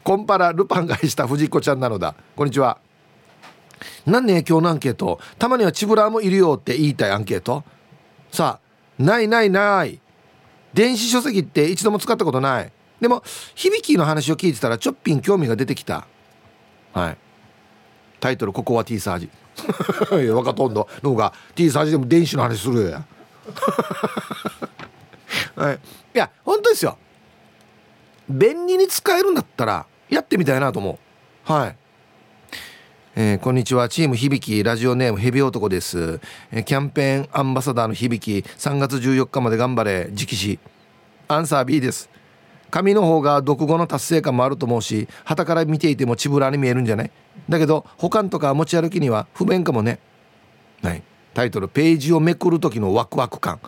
[0.04, 2.16] コンパラルパン買いした藤子ちゃんなのだ。
[2.36, 2.78] こんにちは。
[4.06, 5.20] 何ね今日のアンケート。
[5.38, 7.64] たまにはチブラーもいるよって言いたいアンケート。
[8.32, 10.00] さあないないない。
[10.74, 12.72] 電子書籍って一度も使ったことない。
[13.02, 13.24] でも
[13.56, 16.08] 響きの話を聞いてたらちょっぴん興味が出てきた。
[16.94, 17.18] はい。
[18.20, 19.30] タイトル「ここは T サージ」
[20.12, 23.04] いや分かっとんどのが T サージでも電子の話するや。
[25.56, 25.76] はい。
[25.76, 25.80] い
[26.18, 26.98] や本当ですよ。
[28.30, 31.00] 便利に使えるんだったらやってみたいなと思
[31.48, 31.52] う。
[31.52, 31.76] はい。
[33.16, 33.90] えー、こんにちは。
[33.90, 40.10] チーム響ラジオネームヘビ男です、えー、キャンペーンアンバサダーの響3月14日まで頑張れ。
[40.12, 40.60] 直視。
[41.28, 42.10] アンサー B です。
[42.70, 47.12] 紙の方が読後の達成感もあると思うし旗から見ていてもチブラに見えるんじゃない？
[47.48, 50.00] だけど保管とか持ち歩きには不便かもね。
[50.84, 51.04] はい。
[51.34, 53.60] タイトルページをめくる時のワクワク感。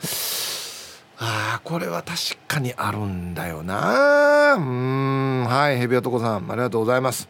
[1.18, 4.56] ああこれは確かにあるんだよな。
[4.56, 5.46] うん。
[5.46, 6.52] はいヘビ男さん。
[6.52, 7.30] ありがとうございます。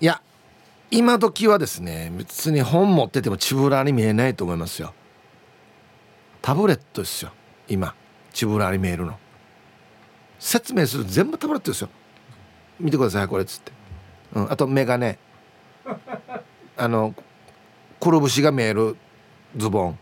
[0.00, 0.22] いや
[0.90, 4.94] 今時はですね別に本持っててもチブラに見えないと思いますよ。
[6.40, 7.32] タブレットですよ
[7.68, 7.94] 今。
[8.38, 9.18] チブラに見えるの。
[10.38, 11.88] 説明する全部タブレットですよ。
[12.78, 13.72] 見てくださいこれっつって、
[14.32, 15.16] うん、あと眼鏡
[16.78, 17.16] あの
[17.98, 18.96] くるぶしが見える
[19.56, 19.98] ズボン。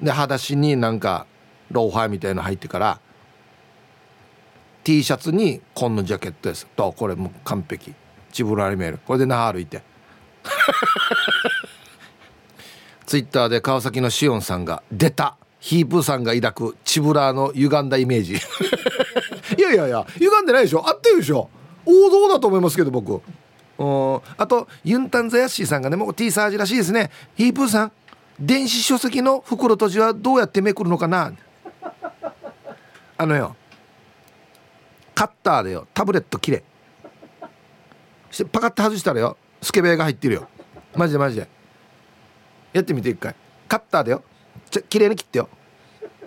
[0.00, 1.26] で裸足になんか
[1.72, 3.00] ローファーみたいの入ってから
[4.84, 6.68] T シャツに紺のジャケットです。
[6.76, 7.92] とこれもう完璧。
[8.30, 8.98] チブラリメール。
[8.98, 9.82] これで那覇歩いて。
[13.04, 15.36] ツイッターで川崎のしおんさんが「出た。
[15.58, 18.34] ヒープーさんが抱くチブラーの歪んだイメージ」
[19.56, 20.88] いやいやいや歪んでないでしょ。
[20.88, 21.48] 合ってるでしょ。
[21.84, 23.22] 王道だと思いますけど僕。
[23.78, 24.20] うん。
[24.36, 27.10] あとユンタンザヤッシーさんがねもう T サージらしいですね。
[27.36, 27.92] ヒープーさん
[28.38, 31.32] 電子書籍の袋閉じはどうやってめくるのかな。
[33.18, 33.56] あのよ
[35.14, 36.64] カッターでよタブレット切れ。
[38.30, 40.48] してパカッと外したらよスケベが入ってるよ。
[40.94, 41.48] マジでマジで。
[42.72, 43.34] やってみて一回。
[43.68, 44.22] カッターだよ
[44.70, 45.48] ちょ綺麗に切ってよ。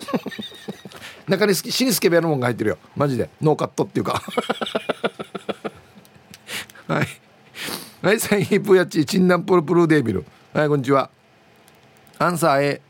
[1.28, 2.78] 中に死にスケベのもんが入ってるよ。
[2.96, 3.30] マジで。
[3.40, 4.22] ノーカットっていうか。
[6.88, 7.06] はい。
[8.02, 10.24] はいサインヒップやっちチンナンプルプルデービル。
[10.54, 11.10] はいこんにちは。
[12.18, 12.80] アンサー A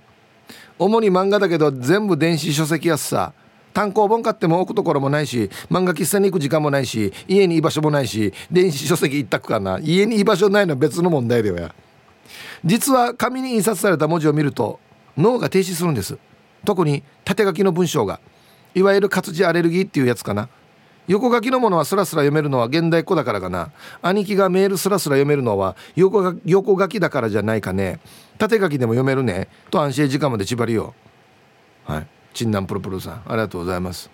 [0.78, 3.32] 主に漫画だけど全部電子書籍やすさ。
[3.74, 9.78] 単行本買っても置くところもないし漫画喫茶に行く時間もないし家に居場所もないし電子書籍一択かな。
[9.80, 11.74] 家に居場所ないのは別の問題だよや。
[12.64, 14.78] 実は紙に印刷された文字を見ると
[15.16, 16.18] 脳が停止するんです。
[16.64, 18.20] 特に縦書きの文章が。
[18.74, 20.48] いわゆる活字アレルギーっていうやつかな。
[21.08, 23.72] 横書きのものはスラスラ読めるのは現代っ子だからかな。
[24.00, 27.98] 兄貴がメールスラスラ読めるのは横横書きだからじゃないかね。
[28.38, 29.48] 縦書きでも読めるね。
[29.70, 30.94] と安心時間まで縛りよ
[31.84, 32.06] はい。
[32.32, 34.08] チンナンプルプルさんありがとうございます。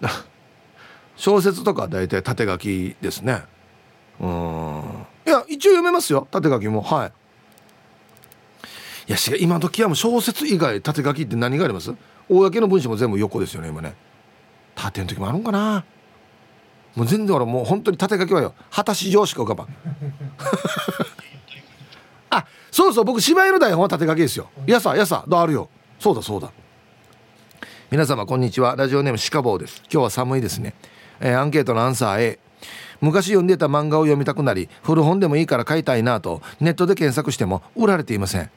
[1.16, 3.42] 小説とか大体縦書きですね。
[4.18, 5.06] うん。
[5.26, 6.26] いや一応読めますよ。
[6.30, 6.80] 縦書きも。
[6.80, 7.12] はい。
[9.06, 11.94] やし今時はもう小説以外縦書きって何があります？
[12.28, 13.94] 公の文章も全部横ですよね今ね。
[14.74, 15.84] 縦の時もあるんかな？
[16.94, 19.68] もう全然俺もう本当に縦書きはよ果たし状しか浮かばん。
[22.30, 24.48] あそうそう僕芝居の台本は縦書きですよ。
[24.66, 25.68] やさやさだあるよ。
[26.00, 26.50] そうだそうだ。
[27.90, 28.74] 皆様こんにちは。
[28.76, 29.82] ラジオネームシカボーです。
[29.92, 30.74] 今日は寒いですね、
[31.20, 32.38] えー、アンケートのアンサー A
[33.00, 38.50] 昔読んでた漫画を読みたくなり古本でもいいから買いたいなとネットで検索しても売られていません。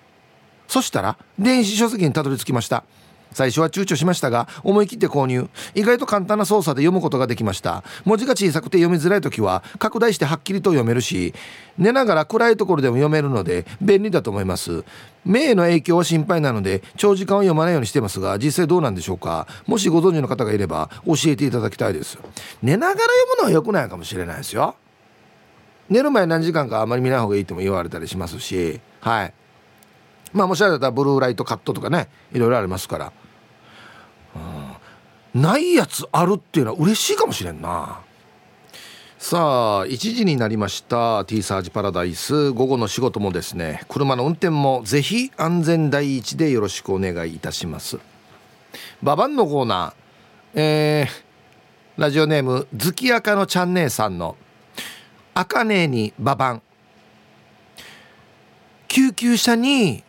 [0.69, 2.85] そしたら電子書籍にたどり着きました。
[3.31, 5.49] 最初は躊躇しましたが思い切って購入。
[5.75, 7.83] 意外と簡単な操作で読むことができました。
[8.05, 11.33] 文字が小さくて読みづらい時は拡大してはっきりと読めるし
[11.77, 14.83] 寝ながら暗いところでも読めるので便利だと思います。
[15.25, 19.47] 目への影響は心配なので長時間は読まないようにしてますが実際どうなんでしょうか。
[19.65, 22.17] もしご存知の方がいれば教えていただきたいです。
[22.61, 24.75] 寝ながら読むのは良くないかもしれないですよ。
[25.89, 29.33] 寝る前何時間かあまり見ない方がいいとも言われたりしますしはい。
[30.33, 33.13] まあもしあれだったらブルーライトカットとかねいろいろありますから、
[35.33, 38.01] うん、ないやつあるっていうのは嬉しいかもしれんな。
[39.17, 41.25] さあ1時になりました。
[41.25, 42.51] T サージパラダイス。
[42.51, 47.99] 午後の仕事もですね車の運転もぜひ安全第一でよろしくお願いいたします。
[49.03, 50.09] ババンのコーナー。
[50.55, 54.35] えー、ラジオネーム月赤のちゃん姉さんの
[55.35, 56.61] 「あかねえにババン」
[58.87, 60.03] 救急車に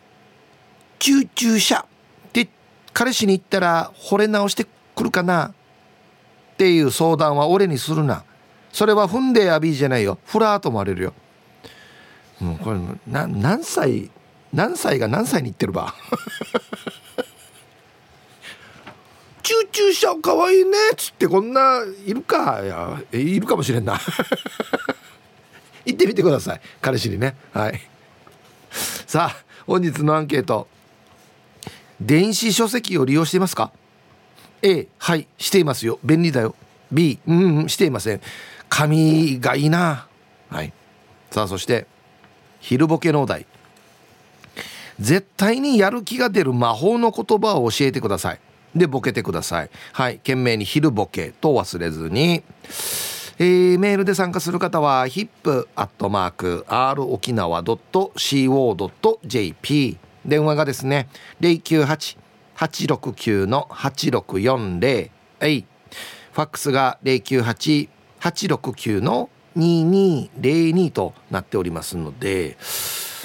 [1.01, 1.79] 救急車」
[2.29, 2.47] って
[2.93, 5.51] 彼氏に言ったら惚れ直してくるかなっ
[6.57, 8.23] ていう相談は俺にするな。
[8.71, 10.19] それは踏んでやびじゃないよ。
[10.25, 11.13] フラーと思われるよ。
[12.39, 14.11] もうこれな何歳
[14.53, 15.95] 何歳が何歳に言ってるば。
[19.41, 22.61] チューチューしちゃうかわいいねっつってこんないるか。
[22.63, 23.99] いやいるかもしれんな。
[25.83, 26.61] 行ってみてください。
[26.79, 27.35] 彼氏にね。
[27.51, 27.81] はい。
[28.71, 30.67] さあ本日のアンケート。
[32.01, 33.71] 電子書籍を利用していますか
[34.63, 35.99] ？A はいしていますよ。
[36.03, 36.55] 便利だよ。
[36.91, 38.21] B うんうんしていません。
[38.69, 40.07] 紙がいいな。
[40.49, 40.73] はい。
[41.29, 41.85] さあそして
[42.59, 43.45] 昼ボケのお題。
[44.99, 48.39] 絶対にやる気が出る魔法の言葉を教えてください。
[48.75, 49.69] でボケてください。
[49.93, 50.17] はい。
[50.17, 52.43] 懸命に昼ボケと忘れずに。
[53.37, 58.17] えー、メールで参加する方は hip.r 沖縄 .co.jp
[60.25, 61.07] 電話がですね
[61.41, 65.65] 098-869の8640はい。
[66.31, 67.89] ファックスが098
[68.21, 72.55] 869の2202となっておりますので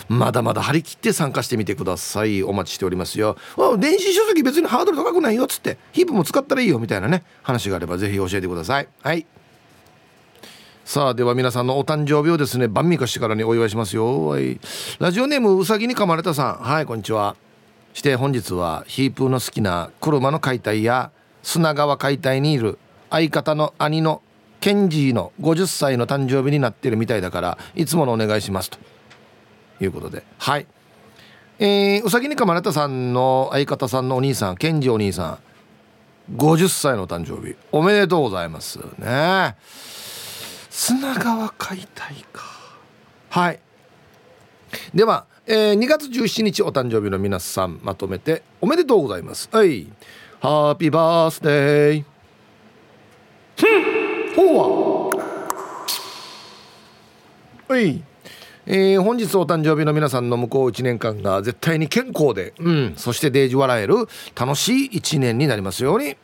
[0.09, 2.43] まだまだ張り切って参加してみてください。
[2.43, 3.37] お待ちしておりますよ。
[3.79, 8.89] 電子書籍別にハードル高くないよっつってヒープも使ったらいいよみたいなね話があればぜひ教えてください。
[9.03, 9.27] はい。
[10.87, 14.29] さあでは皆さんのお誕生日をですね晩味化してからにお祝いしますよ。
[14.29, 14.61] はい。
[15.01, 16.55] ラジオネームうさぎに噛まれたさん。
[16.63, 17.35] はいこんにちは。
[17.93, 21.11] して本日はヒープーの好きな車の解体や
[21.43, 22.79] 砂川解体にいる
[23.11, 24.23] 相方の兄の
[24.61, 28.79] ケンジーの50歳の誕生日になってるみたいだからいつものお願いしますと。
[29.81, 30.23] いうことで。
[30.39, 30.69] はい。
[31.59, 35.41] えー、うさぎにかまれたさんの相方さんのお兄さんケンジお兄さ
[36.33, 37.57] ん50歳の誕生日。
[37.73, 38.79] おめでとうございます。
[38.99, 39.57] ね。
[40.79, 42.45] 砂川解体か。
[43.31, 43.61] はい。
[44.95, 49.49] では、えー、2月17日お誕生日の皆さんまとめておめでとうございます。
[49.51, 49.87] はい。
[50.39, 52.05] ハッピーバースデー
[54.37, 55.15] ほう
[57.71, 57.81] は。
[57.81, 58.03] い。
[58.67, 63.95] えー、本日お誕生日の皆さんの向こう1年間が絶対に健康で、うん、そしてデージ笑える
[64.39, 66.19] 楽しい1年になりますように。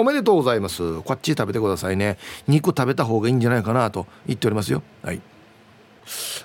[0.00, 1.00] おめでとうございます。
[1.02, 2.18] こっち食べてくださいね。
[2.46, 4.84] 肉食べた方がいいんじゃないかなと言っておりますよ。
[5.02, 5.20] はい。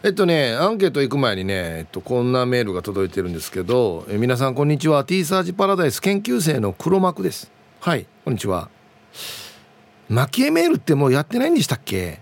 [0.02, 5.06] えっとねアンケート行く前にね、えっと、こんなメールが届いてるんですけどえ皆さんこんにちは。
[5.06, 7.52] T サージパラダイス研究生の黒幕です。
[7.80, 8.08] はい。
[8.26, 8.70] こんにちは。
[10.10, 12.22] 蒔絵メールってもうやってないんでしたっけ？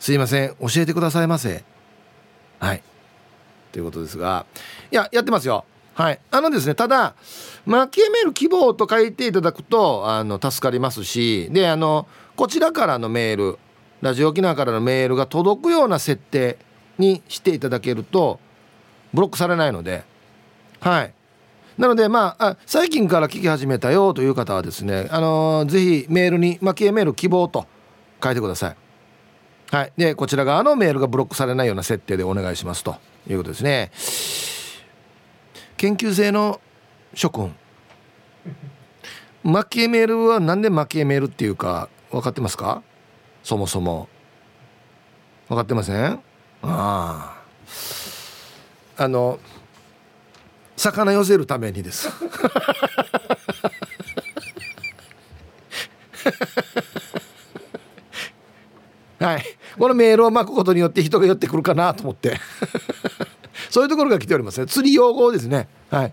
[0.00, 0.56] すいません。
[0.58, 1.64] 教えてくださいませ。
[2.60, 2.82] はい。
[3.72, 4.46] ということですが。
[4.90, 5.66] いややってますよ。
[5.92, 6.18] はい。
[6.30, 7.14] あのですねただ
[7.66, 13.58] 蒔絵メール希望と書いていただくとあの助かりますしであのこちらからのメール
[14.00, 16.58] ラジオ沖縄からのメールが届くような設定
[16.98, 18.40] にしていただけると
[19.14, 20.04] ブロックされないので
[20.80, 21.14] はい。
[21.78, 27.66] なのでまあ最近から聞き始めたよという方はですねあのー、ぜひメールに蒔絵メール希望と
[28.22, 28.76] 書いてください。
[29.74, 29.92] はい。
[29.96, 32.96] でこちら側のメールがブロックされないような設定でお願いしますと
[33.28, 33.90] いうことですね。
[35.76, 36.60] 研究生の
[37.14, 37.54] 諸君。
[39.44, 42.82] 蒔絵メールは何で蒔絵メールっていうか分かってますか？
[43.42, 44.08] そもそも。
[45.48, 46.04] 分かってません？
[46.14, 46.20] あ
[46.62, 47.42] あ
[48.96, 49.40] あの
[50.76, 52.08] 魚寄せるためにです。
[59.18, 59.44] はい。
[59.78, 62.38] このメールを巻くことによって人が寄ってくるかなと思って。
[63.70, 64.66] そういうところが来ておりますね。
[64.66, 65.68] 釣り用語ですね。
[65.90, 66.12] はい。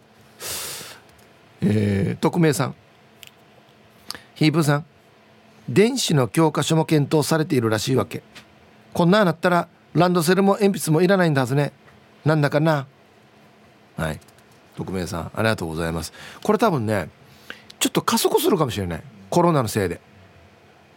[1.62, 2.76] えー、匿名さん。
[4.36, 4.86] ヒープさん。
[5.68, 8.24] 電子の教科書も検討されているらしいわけ。
[8.94, 11.74] こんななったらランドセルも鉛筆もいらないんだはずね。
[12.26, 12.88] なんだかな。
[13.98, 14.20] はい。
[14.76, 16.14] 匿名さんありがとうございます。
[16.44, 17.10] これ多分ね
[17.80, 19.04] ちょっと加速するかもしれない。
[19.30, 20.02] コロナのせいで。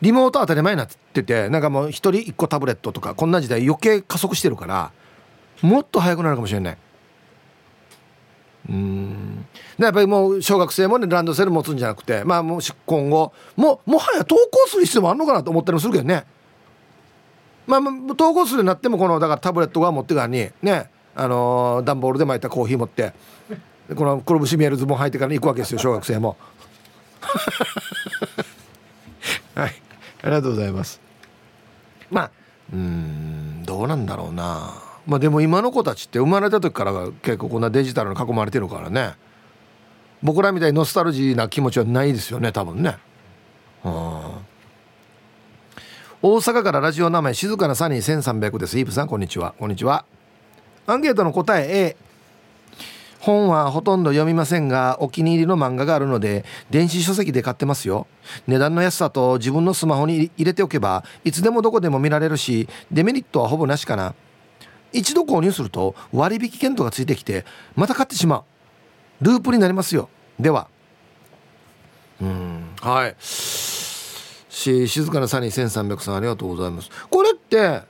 [0.00, 4.90] リモート当たり前になっててなんかもう一人一個タブレットとかこんな時代余計加速してるから
[5.60, 6.78] もっと早くなるかもしれない。
[8.68, 9.46] うん。
[9.78, 16.24] やっぱりもう小学生もねランドセル持つんじゃなくてまあもう今後ももはや登校する必要もあるのかなと思ったりもするけどね。
[17.66, 23.12] まあ登校するようになってもこのだからタブレットが持ってからにねあのー、段ボールで巻いたコーヒー持って
[23.94, 26.36] この黒節見えるズボン履いてから行くわけですよ小学生も。
[29.54, 29.82] はい。
[30.22, 31.00] ありがとうございます。
[32.10, 32.30] まあ
[32.72, 34.74] うんどうなんだろうな。
[35.06, 36.92] まあでも今の子たちって生まれた時から
[37.22, 39.14] 結構こんなデジタルに囲まれてるからね。
[40.22, 42.96] 僕らみたいにノスタルジーな気持ちはないですよね多分ね。
[46.24, 48.78] 大阪からラジオ名前静かなサニー1300です。
[48.78, 49.54] イープさんこんにちは。
[49.58, 50.04] こんにちは。
[50.86, 51.96] アンケートの答え A
[53.18, 58.06] 本はほとんど読みませんがお気に入りの漫画があるので電子書籍で買ってますよ。
[58.46, 64.14] 値段の安さと自分のスマホに入れておけばいつでもどこでも見られるしデメリットはほぼなしかな。
[64.92, 67.44] 一度購入すると割引券とかついてきて
[67.74, 68.44] また買ってしまう。
[69.22, 70.08] ループになりますよ。
[70.38, 70.68] では。
[72.20, 72.74] うん。
[72.80, 73.16] はい。
[73.18, 76.90] し静かなサニー1300さんありがとうございます。
[77.08, 77.82] これって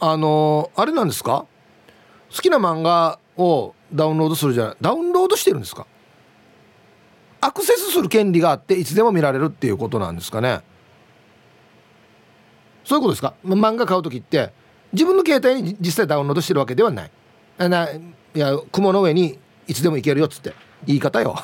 [0.00, 1.46] あのー、あれなんですか？
[2.34, 4.76] 好きな漫画をダウンロードするじゃない。
[4.80, 5.86] ダウンロードしてるんですか？
[7.40, 10.60] アクセスする権利があっていつでも見られるっていうことなんですかね。
[12.84, 13.34] そういうことですか？
[13.44, 14.52] 漫画買う時って
[14.92, 17.10] 自分の携帯に実際ダウンロードしてるわけではない。
[17.58, 18.00] あない
[18.34, 20.65] や雲の上にいつでも行けるよっつって。
[20.84, 21.36] 言い方よ。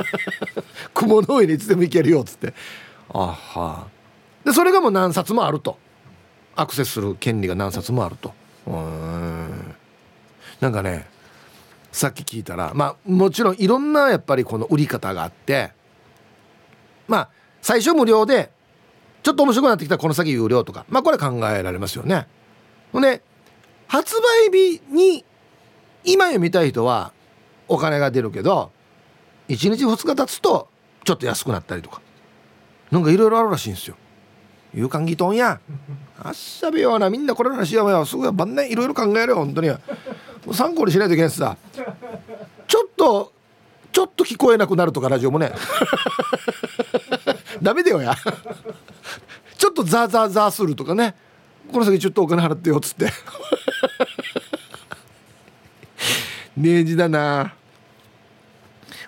[0.94, 2.54] 雲の上にいつでも行けるよっつって。
[3.10, 3.86] あは。
[4.44, 5.78] でそれがもう何冊もあると。
[6.54, 8.34] アクセスする権利が何冊もあると。
[8.66, 9.74] うん。
[10.62, 11.08] なんかね
[11.90, 15.72] さっき聞いたらまあもちろんいろんなやっぱりこの売り方があって
[17.08, 17.28] まあ
[17.60, 18.50] 最初無料で
[19.24, 22.26] ちょっと面白くなってきたらこの先有料とかまあこれ考えられますよね。
[22.92, 23.22] ほんで
[23.88, 24.14] 発
[24.50, 25.24] 売日に
[26.04, 27.12] 今読みたい人は
[27.72, 28.70] お金が出るけど
[29.48, 30.68] 1日2日経つと
[31.04, 32.00] ちょっと安くなったりとか。
[32.90, 33.96] なんかいろいろあるらしいんですよ。
[34.74, 35.60] いう感じとんや。
[36.22, 38.04] あっしゃべよなみんなこれの話やよ。
[38.04, 39.70] すごい晩年いろいろ考えるよ本当に。
[40.52, 41.56] 参考にしないといけないしさ
[42.66, 43.32] ちょっと
[43.92, 45.52] ちょっと聞こえなくなるとかラジオもね。
[47.62, 48.14] ダメだよや。
[49.58, 51.14] ちょっとザーザーザーするとかね。
[51.70, 53.12] この先ちょっとお金払ってよっつって。
[56.56, 57.54] 明治だな。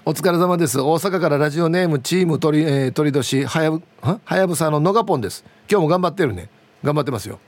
[0.06, 0.78] お疲れ様です。
[0.78, 4.36] 大阪からラジオネームチーム鳥,、えー、鳥年はやぶは？
[4.36, 5.46] やぶさののがぽんです。
[5.66, 6.50] 今日も頑張ってるね。
[6.82, 7.38] 頑張ってますよ。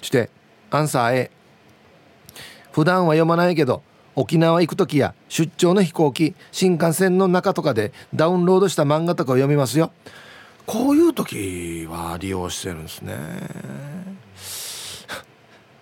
[0.00, 0.30] して
[0.70, 1.30] アンサー A
[2.70, 3.82] 普段は読まないけど
[4.14, 9.90] 沖縄行く時や出張の飛行機新幹線の中とかでダウンロードした漫画とかを読みますよ。
[10.66, 13.16] こういう時は利用してるんですね。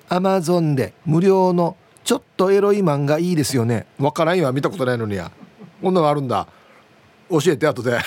[0.09, 3.85] アマゾンで無料のちょっとエロい漫画いいですよね。
[3.99, 4.51] わからんよ。
[4.55, 5.31] 見たことないのにや。
[5.81, 6.47] こんなのあるんだ。
[7.31, 7.99] 教えて後で。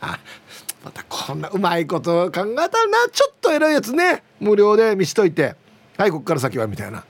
[0.00, 0.18] あ
[0.84, 3.08] またこんなうまいこと考えたらな。
[3.12, 4.22] ちょっとエロいやつね。
[4.40, 5.54] 無料で見しといて。
[5.96, 7.04] はいここから先はみたいな。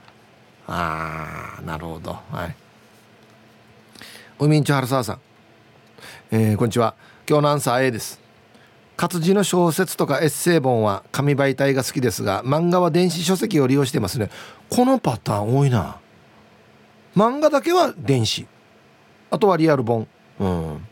[0.67, 2.19] あーなるほど。
[2.31, 2.55] はい。
[4.39, 5.19] 海んち原沢さん。
[6.31, 6.95] えー、こんにちは。
[7.27, 8.19] 今日のアンサー A です。
[8.95, 14.29] 活字の小説とかエッセイ本は紙媒体が好きですが漫画は電子書籍を利用してますね。
[14.69, 15.97] このパターン多いな
[17.15, 18.47] 漫画だけは電子。
[19.29, 20.07] あとはリアル本。
[20.39, 20.87] うん。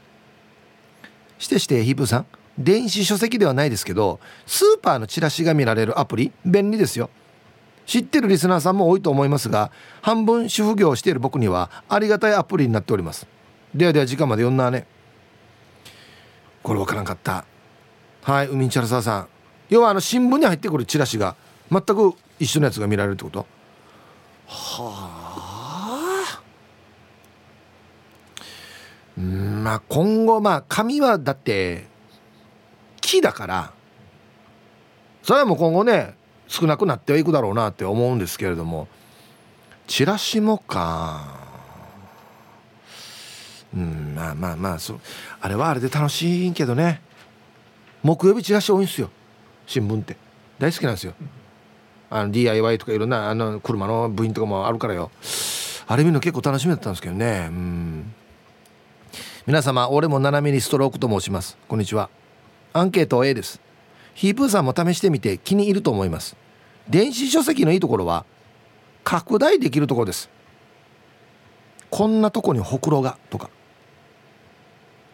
[1.40, 2.26] してしてヒープさん。
[2.58, 6.32] 電子書籍ではないですけどスーパーのチラシが見られるアプリ。
[6.46, 7.10] 便利ですよ。
[7.88, 13.26] 知ってるリスナーさんも多いと思いますが半分主婦業をしている僕にはありがたいアプリになっております。
[13.74, 14.86] ではでは時間まで読んだね。
[16.62, 17.46] これ分からんかった。
[18.22, 19.28] はい海チャラサーさん。
[19.70, 21.36] 要はあの新聞に入ってくるチラシが
[21.72, 23.40] 全く一緒のやつが見られるってこと？
[23.40, 23.48] は
[24.78, 26.42] あ
[29.18, 31.86] うんまあ今後まあ紙はだって
[33.02, 33.74] 木だから
[35.24, 36.16] それはもう今後ね
[36.48, 38.88] 少なくなってはいくだろうなって思うんですけれども
[39.88, 41.40] チラシもか。
[43.74, 45.00] うんまあまあまあそ
[45.40, 47.02] あれはあれで楽しいけどね。
[48.04, 49.10] 木曜日チラシ多いんですよ
[49.66, 50.18] 新聞って。
[50.60, 51.14] 大好きなんですよ。
[52.10, 55.12] あの DIY とかいろんなあの車の部品とかもあるからよ。
[55.88, 57.48] あれ見るの結構楽しみだったんですけどね。
[57.50, 58.14] うん。
[59.48, 61.58] 皆様俺も7ミリストロークと申します。
[61.68, 62.12] こんにちは。
[62.74, 63.60] アンケート A です。
[64.14, 66.36] ヒープーさんも試してみて気に入ると思います。
[66.88, 68.24] 電子書籍のいいところは
[69.04, 70.30] 拡大できるところです。
[71.90, 73.50] こんなとこにほくろがとか。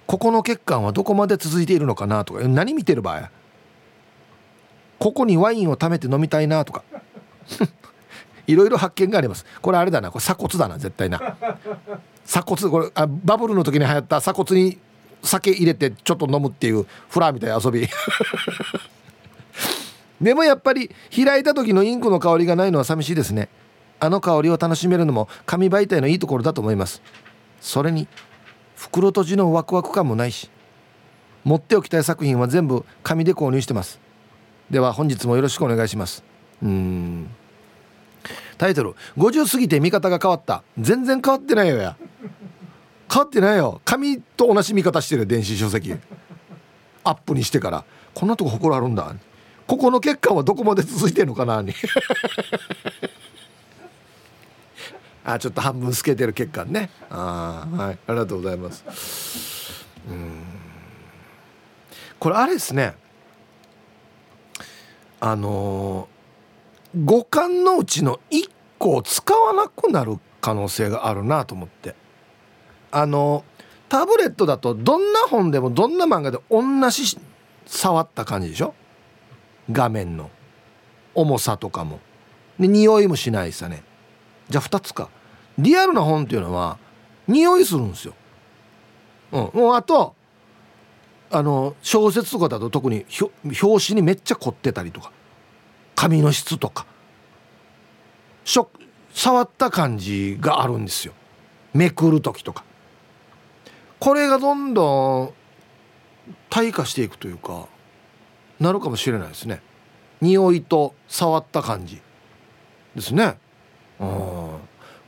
[0.08, 2.46] ここの血管はどこまで続いているのかなとか。
[2.50, 3.32] 何見てる場合。
[5.00, 6.84] ここにワインを貯めて飲みたいなとか。
[8.48, 9.46] いろいろ発見があります。
[9.62, 10.10] これあれだな。
[10.10, 11.20] これ鎖骨だな絶対な。
[12.26, 12.70] 鎖骨。
[12.70, 14.80] これあバブルの時に流行った鎖骨に
[15.22, 17.88] 酒入れてちょっと飲むっていうフラーみたいな遊び。
[20.22, 23.50] でもやっぱり開いた時のインクの香りがないのは寂しいですね。
[24.00, 27.02] あの香りを楽しめるのも紙媒体のいいところだと思います。
[27.62, 28.08] それに
[28.76, 30.50] 袋閉じのワクワク感もないし
[31.44, 34.00] 持っておきたい作品は全部紙で購入してます。
[34.70, 36.24] では本日もよろしくお願いします。
[36.62, 37.30] うん。
[38.58, 41.96] タイトル「50過ぎて見方が変わった」全然変わってないよや。
[43.12, 43.82] 変わってないよ。
[43.86, 45.96] 紙と同じ見方してる電子書籍。
[47.04, 47.86] アップにしてから。
[48.14, 49.16] こんなとこ祠あるんだ。
[49.66, 51.62] ここの血管はどこまで続いてんのかな。
[51.62, 51.74] に。
[55.24, 56.90] あちょっと半分透けてる血管ね。
[57.10, 58.00] あはい。
[58.08, 58.84] ありがとうございます。
[62.20, 62.96] これあれですね。
[65.20, 66.17] あのー、
[67.04, 71.96] 五感のうちの1個を使わなくなる可能性があるなと思って。
[72.92, 73.44] あの
[73.90, 77.18] タブレットだとどんな本でもどんな漫画で同じ
[77.66, 78.74] 触った感じでしょ？
[79.72, 80.30] 画面の。
[81.14, 82.00] 重さとかも。
[82.60, 83.84] で匂いもしないさね。
[84.50, 85.10] じゃあ2つか。
[85.58, 86.78] リアルな本っていうのは
[87.28, 88.14] 匂いするんですよ。
[89.32, 90.16] うん、もうあと
[91.30, 93.06] あの小説とかだと特に
[93.62, 95.12] 表紙にめっちゃ凝ってたりとか。
[95.98, 96.86] 紙の質とか
[99.18, 101.14] 触った感じがあるんですよ。
[101.74, 102.64] めくる時とか。
[104.00, 105.34] これがどんどん
[106.52, 107.68] 退化していくというか
[108.60, 109.60] なるかもしれないですね。
[110.22, 112.00] 匂いと触った感じ
[112.96, 113.40] ですね。
[114.00, 114.50] うん。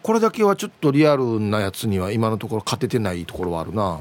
[0.02, 4.00] これだけはちょっとリアルなやつには今のところ勝ててないところはあるな。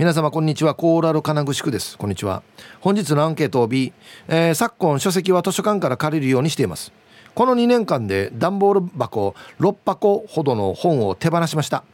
[0.00, 0.74] 皆様こんにちは。
[0.74, 1.98] コーラル金具宿です。
[1.98, 2.42] こんにちは。
[2.80, 3.92] 本日のアンケートを B、
[4.28, 6.90] えー、昨今書籍は図書館から借りるようにしています。
[7.34, 11.84] この2年間で段ボール箱6箱ほどの本を手放しました。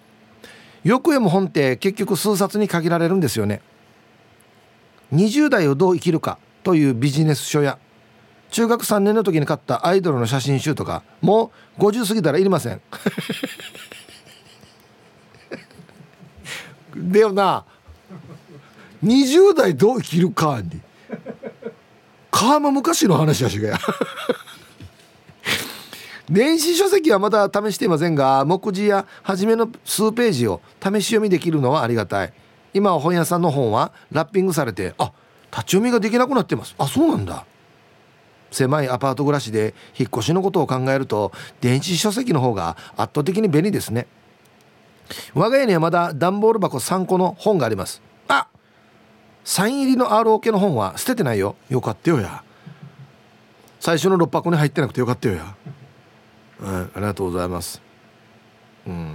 [0.85, 3.61] よく読む本って結局数冊に限られるんですよね。
[5.13, 7.77] 20代をどう生きるかというビジネス書や
[8.53, 12.81] 中学3年の時に買ったアイドルの写真集とかもう50過ぎたらいりません。
[16.95, 17.65] でよな。
[19.05, 20.81] 20代どう生きるかに。
[22.31, 23.79] 川間昔の話やしがや。
[26.29, 32.33] 電子書籍はまだ試していませんが目次や初めの数ページを試し読みできるのはありがたい。
[32.75, 35.13] 今は本屋さんの本はラッピングされてあ
[35.51, 36.75] 立ち読みができなくなってます。
[36.79, 37.47] あそうなんだ。
[38.51, 44.07] 狭いアパート暮らしで引っ越しのことを考えると電子書籍の方が圧倒的に便利ですね。
[45.35, 48.03] 我が家にはまだ段ボール箱3個の本があります。
[48.29, 48.49] あ
[49.47, 51.55] サイン入りの ROK の本は捨ててないよ。
[51.71, 52.43] よかったよや。
[53.79, 55.45] 最初の6箱に入ってなくてよかったよや。
[56.61, 57.81] はい、ありがとうございます。
[58.89, 59.15] うん。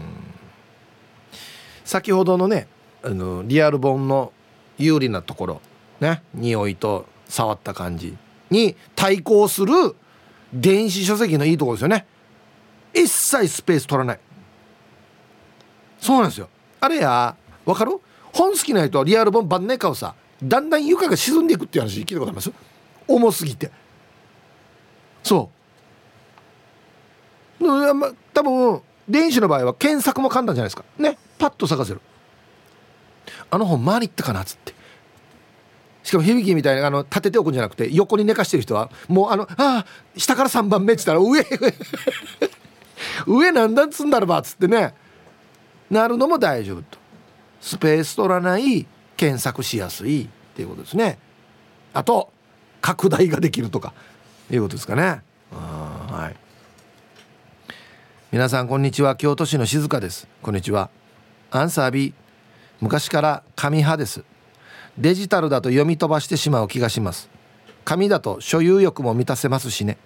[1.84, 2.70] 先ほどのね
[3.04, 4.32] あのリアル本の
[4.78, 5.62] 有利なところ
[6.00, 8.16] ね匂いと触った感じ
[8.50, 9.74] に対抗する
[10.54, 12.06] 電子書籍のいいところですよね。
[12.94, 14.20] 一切スペース取らない。
[16.00, 16.48] そうなんですよ。
[16.80, 18.00] あれやわかる？
[18.32, 22.52] 本好きな人はリアル本晩年買うさだんだん床が沈んでいくっていう話聞いたことあります？
[23.08, 23.72] 重すぎて。
[25.24, 25.50] そ
[27.60, 27.66] う。
[28.34, 30.84] 多分電子の場合は検索も簡単じゃないですか。
[30.98, 31.18] ね。
[31.38, 32.02] パッと探せる。
[33.52, 34.74] あの本周りってかなっつって。
[36.04, 39.86] しかも響きみたいなあの立てておくんじゃなくて横に寝かしてる人はもうあの「ああ
[40.18, 41.46] 下から3番目」っつったら「上
[43.28, 44.96] 上なんだっつんだろば」っつってね。
[45.92, 46.98] なるのも大丈夫と。
[47.60, 48.88] スペース取らない
[49.22, 51.20] 検索しやすいっていうことですね。
[51.94, 52.34] あと
[52.82, 53.94] 拡大ができるとか
[54.50, 55.22] いうことですかね。
[55.52, 56.36] はい。
[58.32, 59.16] 皆さんこんにちは。
[59.16, 60.28] 京都市の静香です。
[60.42, 60.90] こんにちは。
[61.52, 62.16] アンサー B
[62.80, 64.24] 昔から紙派です。
[64.98, 67.30] デジタルだと読み飛ばしてしまう気がします。
[67.86, 70.00] 紙だと所有欲も満たせますしね。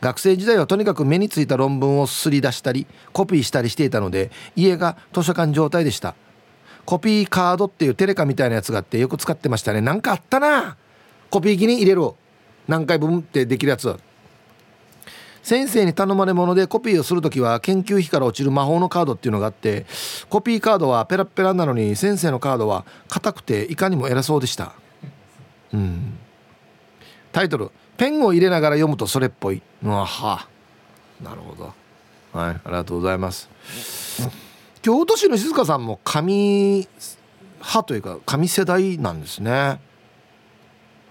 [0.00, 6.14] 学生時代はとにかく目についた論文をすり出したりコピーしたりしていたので家が図書館状態でした。
[6.84, 9.80] コピーカードっていうテレカみたいなやつがあってよく使ってましたね。
[9.80, 10.76] なんかあったな。
[11.30, 12.12] コピー機に入れる
[12.68, 13.98] 何回分ってできるやつ。
[15.42, 19.84] 先生に頼まれものでコピーをする時は研究費から落ちる魔法のカードっていうのがあって
[20.30, 24.72] コピーカードはペラペラなのに先生のカードは硬くていかにも偉そうでした。
[25.72, 26.18] うん。
[27.32, 30.48] タイトル「ペンを入れながら読むとそれっぽい」あは。
[31.20, 31.74] なるほど。
[32.32, 32.54] はい。
[32.54, 33.48] ありがとうございます。
[34.84, 36.86] 京都市の静香さんも紙
[37.58, 39.80] 派というか紙世代なんですね。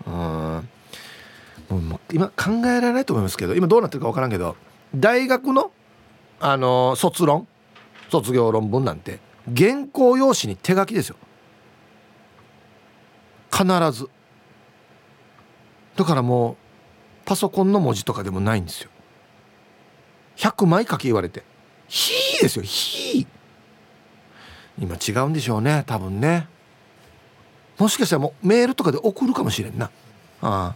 [0.05, 0.69] うん。
[2.11, 4.55] 今考えられないと思いますけど今どうなってるか分からんけど
[4.93, 5.71] 大学の
[6.39, 7.47] あの卒論
[8.11, 9.19] 卒業論文なんて
[9.57, 11.15] 原稿用紙に手書きですよ。
[13.51, 14.07] 必ず。
[15.95, 16.55] だからもう
[17.25, 18.91] パソコンの文字とかでもないんですよ。
[20.35, 21.41] 100枚書き言われて
[21.89, 23.27] 「ひー」ですよ「ひー」
[24.83, 26.47] 今違うんでしょうね多分ね。
[27.77, 29.89] もしかしたらもうメールとかで送るかもしれんな。
[30.41, 30.75] あ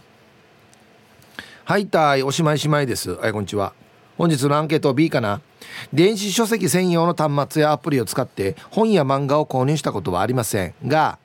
[1.64, 3.10] はいたいおしまいしまいです。
[3.12, 3.74] はいこんにちは。
[4.16, 5.42] 本日のアンケート B かな。
[5.92, 11.18] 電子書籍専用の端末やアプリを使って本や漫画を購入したことはありませんが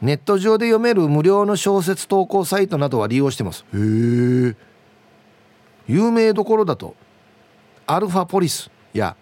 [0.00, 3.64] ネット上で読める無料の小説投稿サイトなどは利用してます。
[3.74, 4.56] へえ。
[5.86, 6.94] 有名どころだと
[7.86, 9.16] アルファポリスや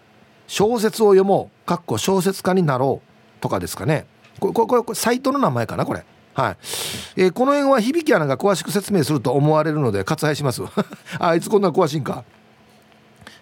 [0.47, 4.05] 小説を読もうかっこ小説家になろうとかですかね。
[4.39, 6.03] これこれこれサイトの名前かなこれ。
[6.33, 6.57] はい、
[7.15, 10.61] えー、この辺は響きアナが詳しく説明すると思われるので割愛します。
[11.19, 12.23] あいつこんな詳しいんか。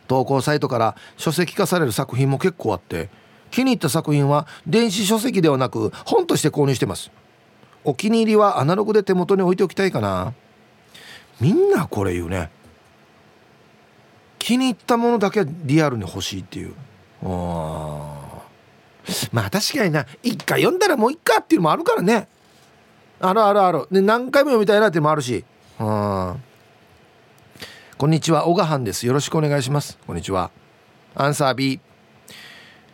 [0.07, 3.09] 投稿サイトから書籍化される作品も結構あって
[3.49, 7.11] 気に入った作品は電子書籍ではなく本として購入してます。
[7.83, 10.33] お気に入りはアナログで手元に置いておきたいかな。
[11.39, 12.51] みんなこれ言うね。
[14.37, 16.73] 気に入ったものだけリアルに欲しいっていう。
[19.31, 20.05] まあ確かにな。
[20.23, 22.27] 一回読んだらもう一回っていうのもあるからね。
[23.19, 23.87] あるあるある。
[23.91, 25.45] で何回も読みたいなっていうのもあるし。
[25.79, 26.43] うん。
[27.97, 28.47] こんにちは。
[28.47, 29.05] 小川藩です。
[29.05, 29.97] よろしくお願いします。
[30.07, 30.49] こんにちは。
[31.15, 31.79] アンサー B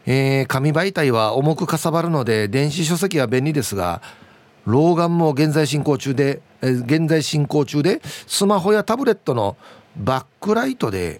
[0.10, 4.02] えー、紙媒体は重くかさばるので電子書籍は便利ですが
[4.66, 9.58] 老眼も現在進行中で、えー、現在進行中でスマホやタブレットの
[9.98, 11.20] バックライトで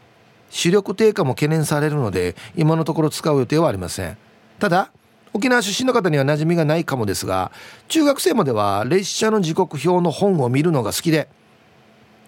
[0.50, 4.18] 視力低下も懸念されるので今のところ使う予定はありません。
[4.60, 4.92] ただ
[5.34, 7.52] 沖縄出身の方には馴染みがないかもですが
[7.90, 11.30] 中学生までは列車の時刻表の本を見るのが好きで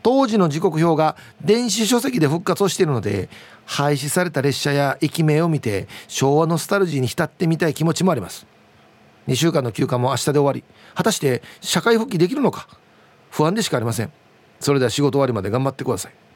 [0.03, 3.29] 当時の時刻表が電子書籍で復活をしているので
[3.65, 8.45] 廃止された列車や駅名を見て昭和ノスタルジーに浸ってみたい気持ちもあります。
[9.27, 10.63] 2週間の休暇も明日で終わり
[10.95, 12.67] 果たして社会復帰できるのか
[13.29, 14.11] 不安でしかありません。
[14.59, 16.28] それでは仕事終わりまで頑張ってください。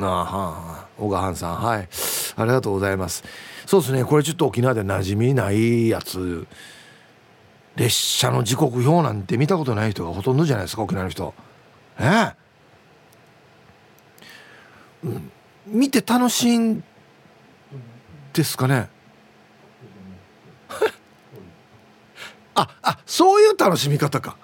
[0.00, 1.56] あはあ小川さん。
[1.56, 1.88] はい。
[2.36, 3.24] ありがとうございます。
[3.66, 4.04] そうですね。
[4.04, 6.46] これちょっと沖縄で馴染みないやつ。
[7.76, 11.34] 列車の時刻表なんて見たことない人がほとんどじゃないですか沖縄の人。
[12.00, 12.04] え？
[12.04, 12.32] え
[15.66, 16.82] 見て楽しいん
[18.32, 18.88] ですかね？
[22.56, 24.36] ああそういう楽しみ方か。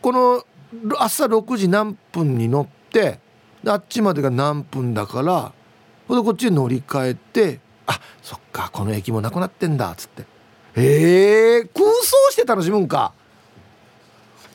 [0.00, 0.44] この
[0.98, 3.18] 朝6時何分に乗って
[3.70, 5.52] あっちまでが何分だから
[6.08, 10.22] ほんでこっちで乗り換えてあそっかこの駅もなくなってんだっつって。
[10.76, 13.12] へえ空想して楽しむんか。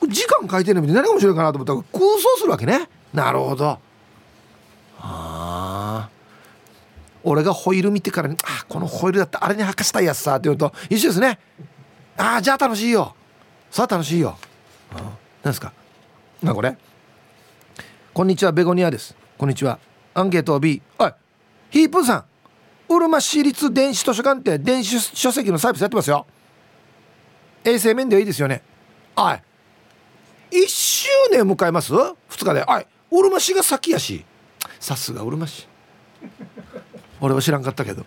[0.08, 2.88] 時間書いてるの見て何が面白いかなと思ったら空想するわけね。
[3.12, 3.68] なるほど。
[3.68, 3.78] あ
[5.00, 6.08] あ
[7.22, 11.38] 俺がホイール見てからに「あこのホイールだったあれに履かしたいやつさ」って言うと一緒ですね。
[12.16, 13.14] ああじゃあ楽しいよ。
[13.70, 14.36] さあ楽しいよ。
[15.42, 15.72] 何ですか？
[16.42, 16.76] なこれ？
[18.20, 19.16] こんにちはベゴニアです。
[19.38, 19.78] こんにちは。
[20.12, 21.12] アンケート B おい
[21.70, 22.24] ヒープーさん。
[22.92, 26.26] うるま市立電子図書館って電子書籍のサービスやってますよ。
[27.64, 28.60] 衛生面ではいいですよね。
[29.16, 29.32] おい
[30.50, 32.14] 1周年迎えます？2
[32.44, 32.62] 日で。
[32.68, 34.22] おいうるま市が先やし。
[34.78, 35.66] さすがうるま市。
[37.22, 38.04] 俺は知らんかったけど。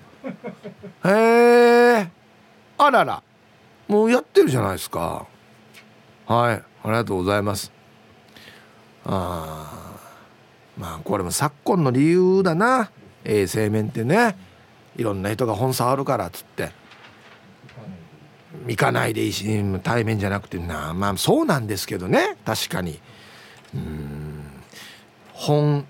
[1.06, 1.10] へ
[2.02, 2.12] え。
[2.78, 3.24] あらら。
[3.88, 5.26] もうやってるじゃないですか。
[6.28, 7.72] はいありがとうございます。
[9.06, 9.93] あ
[10.78, 12.92] まあこれも昨今の理由だな。
[13.24, 14.36] 衛生面ってね。
[14.96, 16.72] いろんな人が本触るからっつって。
[18.68, 19.46] 行かないでいいし
[19.82, 20.94] 対面じゃなくてな。
[20.94, 22.38] まあそうなんですけどね。
[22.46, 23.00] 確かに。
[23.74, 24.44] うん。
[25.34, 25.86] 本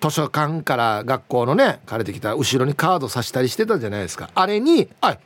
[0.00, 4.30] 図書館から学校のね借りてきた後ろにカードさしたりしてたじゃないですか。
[4.34, 5.18] あれに「あ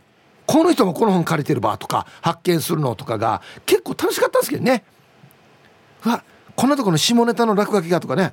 [0.46, 4.84] この人もこの本借りてるば」とか発見するのとかが結構楽しかったんですけどね。
[6.04, 6.24] うわ
[6.62, 8.32] こんなとこの下ネタの落書きがとかね。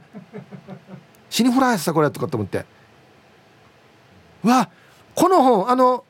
[1.31, 2.63] 死にフライさこれとかと思って。
[4.43, 4.69] わ
[5.15, 6.05] この本あの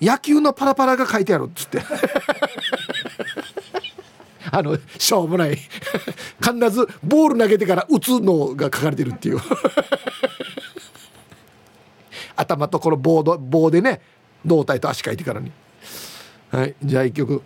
[0.00, 1.82] 野球のパラパラが書いてあるっつって。
[4.50, 5.56] あのしょうもない。
[5.56, 5.70] 必
[6.70, 9.40] ずボール投げてから打つのが書かれてるっていう。
[12.34, 14.00] 頭とこの棒棒でね
[14.46, 15.52] 胴体と足書いてからに。
[16.50, 17.42] はいじゃあ1曲。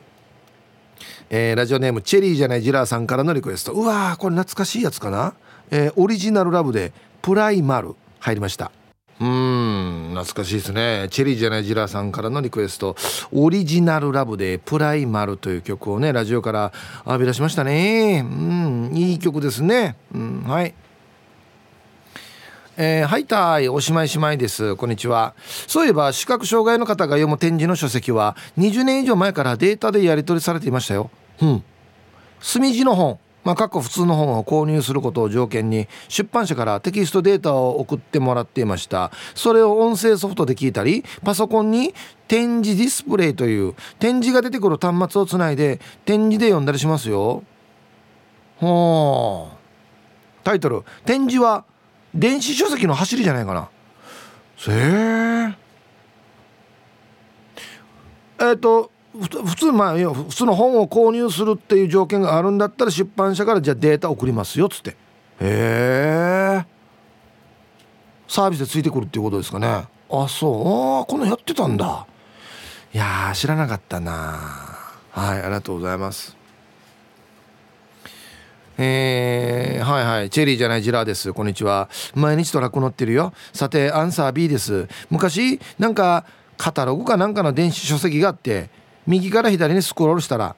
[1.30, 3.72] えー、ラジオネームチェリーじゃないジラーさんからのリクエスト。
[3.72, 5.34] うわーこれ懐かしいやつかな、
[5.70, 7.94] えー、オリジナルラブでプライマル。
[8.20, 8.72] 入りました。
[9.20, 11.08] うん懐かしいですね。
[11.10, 12.96] チェリーじゃないジラーさんからのリクエスト。
[13.32, 16.72] オリジナルラブでプライマルという曲をねラジオから
[17.04, 18.24] 浴び出しましたね。
[18.24, 19.96] うんいい曲ですね。
[20.14, 20.74] うんはい。
[22.76, 24.76] えー、はいたいおしまいしまいです。
[24.76, 25.34] こんにちは。
[25.66, 31.10] そういえば視覚障害の方が読む展示の書籍は20年以上前からデータでやり取りされていましたよ。
[31.42, 31.64] うん。
[32.40, 33.18] 墨字の本。
[33.44, 39.10] まあ、過去普通の本を購入することを条件に出版社からテキストデータを送ってもらっていました。
[39.34, 41.94] それを音声ソフトで聞いたりパソコンに
[42.26, 47.42] 展示ディスプレイという展示が出てくる端末をつないで展示で読んだりしますよ。
[48.58, 49.58] ほう。
[50.44, 51.64] タイトル「展示は
[52.14, 53.70] 電子書籍の走りじゃないかな」
[54.68, 55.54] へ
[58.40, 64.90] ええっ、と普通まあ普通の本を購入するっていう条件があるんだったら出版社からじゃあデータ送りますよっつって。
[64.90, 64.96] へ
[65.40, 66.66] え。
[68.28, 69.66] サービスでついてくるっていうことですかね。
[70.10, 71.02] あそう。
[71.02, 72.06] あこんなやってたんだ。
[72.94, 74.12] いや知らなかったな。
[75.10, 76.36] はいありがとうございます。
[78.80, 80.30] えー、はいはい。
[80.30, 81.32] チェリーじゃないジラーです。
[81.32, 81.88] こんにちは。
[82.14, 83.32] 毎日トラック乗ってるよ。
[83.52, 84.86] さてアンサー B です。
[85.10, 86.24] 昔なんか
[86.56, 88.70] カタログかなんかの電子書籍があって
[89.08, 90.54] 右から左にスクロールしたら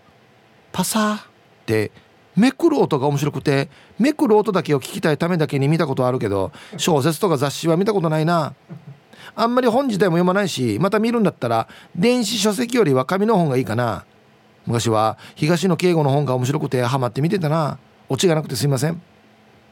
[0.73, 1.21] パサーっ
[1.67, 1.93] て
[2.37, 8.55] めくる音が面白くてめくる音だけを聞きたいためだけに見たことあるけど小説とか雑誌は見たことないな。
[9.37, 14.05] あんまり本自体も読まないしまた見るんだったら電子書籍よりは紙の本がいいかな。
[14.67, 17.79] 昔は東野圭吾の本が面白くてハマって見てたな。
[18.09, 19.01] オチがなくてすいません。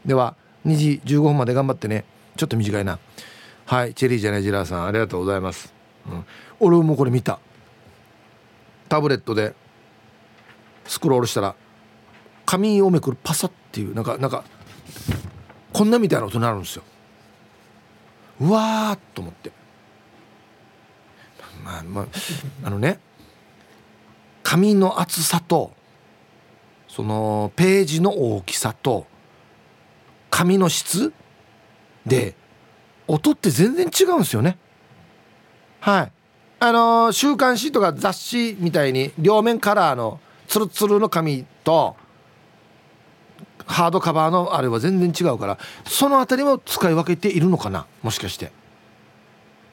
[0.07, 2.05] では2時15分まで頑張ってね。
[2.37, 3.01] ちょっと短いな。
[3.67, 5.75] はいチェリーじゃないジラーさんありがとうございます、
[6.11, 6.25] うん、
[6.59, 7.41] 俺もこれ見た。
[8.89, 9.55] タブレットで
[10.87, 11.55] スクロールしたら
[12.47, 14.45] 紙をめくるパサっていうなんかなんか
[15.73, 16.83] こんなみたいな音になるんですよ。
[18.41, 19.53] うわーと思って。
[21.63, 22.07] まあまあ
[22.65, 23.01] あのね
[24.43, 25.73] 紙の厚さと
[26.89, 29.07] そのページの大きさと
[30.31, 31.13] 紙の質
[32.07, 32.35] で
[33.07, 34.59] 音って全然違うんですよね。
[35.81, 36.13] はい。
[36.61, 41.97] あのー、週刊誌とか雑誌みたいに両面カラーのツルツルの紙と
[43.67, 48.51] ハードカバーのあれは全然違うからその辺りも使い分けているのかなもしかして。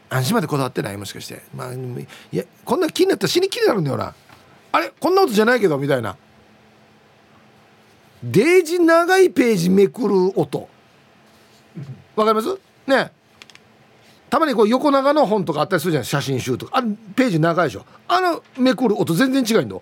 [0.09, 1.41] 安心までこだわってないもしかして。
[1.55, 1.77] まあい
[2.31, 4.13] やこんな気になったら死に気になるんだよな。
[4.71, 6.15] あれこんな音じゃないけどみたいな。
[8.23, 10.69] デージ長いページめくる音。
[12.15, 12.59] わかります？
[12.85, 13.11] ね
[14.35, 16.73] たまにこう横長の本とかあったりするじゃない写真集とか。
[16.75, 17.85] あれページ長いでしょ。
[18.05, 19.77] あのめくる音全然違いんだ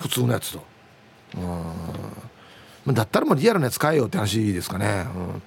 [0.00, 0.64] 普通のやつと。
[2.86, 2.92] うん。
[2.92, 5.42] だったらもうリアルなやつ買えよって話ですかね、うん、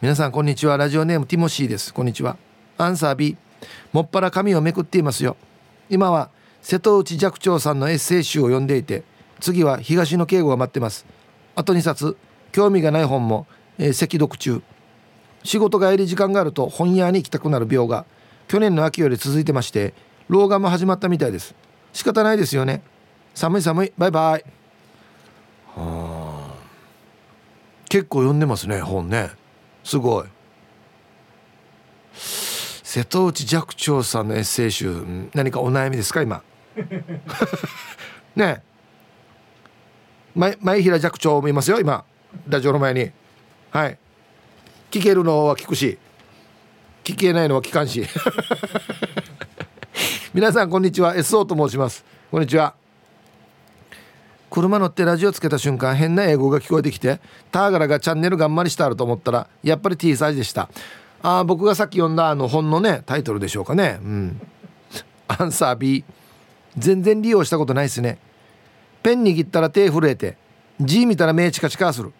[0.00, 0.76] 皆さんこんにちは。
[0.76, 1.92] ラジオネームティモシーです。
[1.92, 2.36] こんにちは。
[2.78, 3.36] アンサー B
[3.92, 5.36] もっぱら紙をめくっていますよ。
[5.88, 6.30] 今は
[6.62, 9.02] 瀬戸内寂聴さんのエッセイ集を読んでいて
[9.40, 11.06] 次は東野敬吾が待ってます。
[11.56, 12.16] あと2冊
[12.52, 14.62] 興味がない本も、えー、赤読中。
[15.42, 18.04] 仕事帰り時間があると本屋に行きたくなる病が
[18.48, 19.94] 去年の秋より続いてまして
[20.28, 21.54] 老眼も始まったみたいです。
[21.92, 22.82] 仕方ないですよね。
[23.34, 23.92] 寒い寒い。
[23.98, 24.44] バイバイ。
[25.74, 26.54] はあ。
[27.88, 29.30] 結構読んでますね本ね。
[29.82, 30.26] すごい。
[32.14, 36.42] 瀬戸内寂聴さんのエッセイ集何かお悩みですか今？
[38.36, 38.62] ね
[40.34, 42.04] 前前平寂聴もいますよ今。
[42.48, 43.10] ラジオの前に。
[43.70, 43.98] はい
[44.90, 45.98] 聞けるのは聞くし
[47.04, 48.04] 聞けないのは聞かんし。
[50.34, 51.14] 皆さんこんにちは。
[51.14, 52.04] SO と申します。
[52.30, 52.74] こんにちは。
[54.50, 57.20] 車乗ってラジオつけた瞬間変な英語が聞こえてきて
[57.52, 60.68] ターガラがチャンネル頑張りしてあると思ったらやっぱり T サイズでした。
[61.22, 64.00] あ僕がさっき読んだあの本のねタイトルでしょうかね。
[64.02, 64.40] うん。
[65.28, 66.04] アンサー B
[66.76, 68.18] 全然利用したことないですね。
[69.04, 70.36] ペン握ったら手震えて
[70.80, 72.12] G 見たら目チカチカする。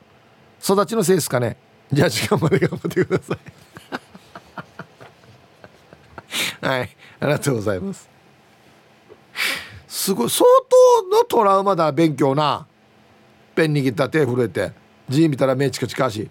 [0.62, 1.56] 育ちのせいですかね。
[1.93, 3.38] じゃあ時間まで頑張ってください。
[6.66, 8.09] はいありがとうございます。
[9.88, 10.45] すごい相
[11.11, 12.66] 当のトラウマだ勉強な。
[13.55, 14.72] ペン握った手震えて。
[15.09, 16.30] 字見たら目チカチカし。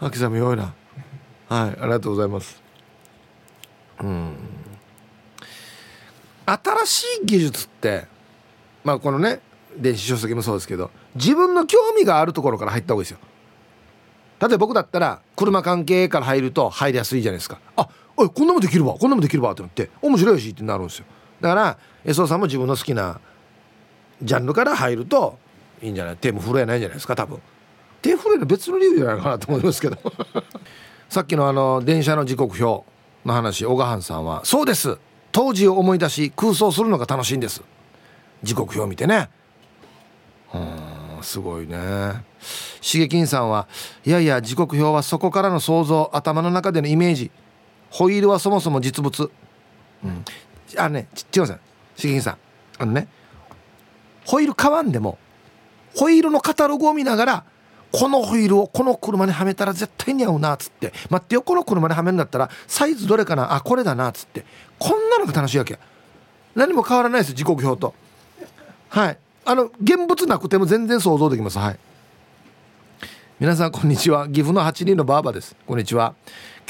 [0.00, 0.74] 秋さんもよいな。
[1.48, 2.62] はいありがとうございます。
[4.00, 4.36] うん。
[6.46, 8.06] 新しい技術って
[8.84, 9.40] まあこのね
[9.76, 13.18] 電子書籍もそうですけど自分の興味があるところから入った方がいいですよ。
[14.40, 17.58] 例えば僕だったら車関係から入ると入りやすいじゃないですか。
[17.76, 18.94] あおいこんなもできるわ。
[18.94, 21.04] こんなもできるわってなって面白いしってなるんですよ。
[21.40, 23.20] だから SO さんも自分の好きな
[24.22, 25.38] ジャンルから入ると
[25.82, 26.16] いいんじゃない？
[26.16, 27.38] 手も震えないんじゃないですか多分。
[28.02, 29.96] 手震える別の理由じゃないかなと思いますけど。
[31.08, 32.86] さっきのあの電車の時刻表
[33.26, 34.96] の話小川さんはそうです。
[35.32, 37.62] 当時を思い出し空想するのが楽しいんです。
[38.42, 39.28] 時刻表見てね。
[40.54, 40.89] うん。
[41.22, 42.24] すごいね。
[42.80, 43.66] しげきんさんは
[44.04, 47.30] いやいや時刻表はそこからの想像頭の中でのイメージ。
[47.90, 49.30] ホイールはそもそも実物。
[50.04, 50.24] うん。
[50.76, 51.60] あのね違うさん
[51.96, 52.38] しげきんさん。
[52.78, 53.08] あのね
[54.24, 55.18] ホイール買わんでも
[55.96, 57.44] ホイールのカタログを見ながら
[57.92, 63.52] このホイールをこの車にはめたら絶対に合うなっつって待ってよこの車にはめるんだったらサイズどれかな？
[63.54, 64.44] あこれだなっつって。
[64.78, 65.78] こんなのが楽しいわけ
[66.54, 67.94] 何も変わらないです時刻表と。
[68.88, 69.18] はい。
[69.50, 71.58] あの現物なくても全然想像できます。
[71.58, 71.78] はい。
[73.40, 74.28] 皆さんこんにちは。
[74.28, 75.56] 岐阜の8人のばあばです。
[75.66, 76.14] こんにちは。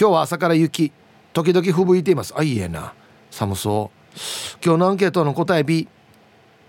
[0.00, 0.90] 今日は朝から雪
[1.34, 2.32] 時々吹雪いています。
[2.34, 2.94] あいいえな。
[3.30, 4.18] 寒そう。
[4.64, 5.88] 今日のアンケートの答え B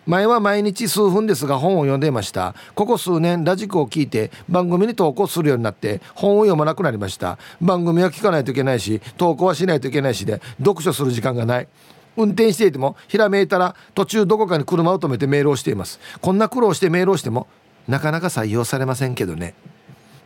[0.06, 2.56] 前は毎日数分ですが本を読んでいました。
[2.76, 7.38] ここ数年ラジコを聞いて番組に投稿するようになって本を読まなくなりました。
[7.62, 11.70] 番組は聞かないといけないし投稿はしないといけないしで読書する時間がない。
[12.18, 16.00] 運転していてもひらめいたら途中どこかに車を止めてメールをしています。
[16.22, 17.48] こんな苦労してメールをしても
[17.88, 19.54] なかなか採用されませんけどね。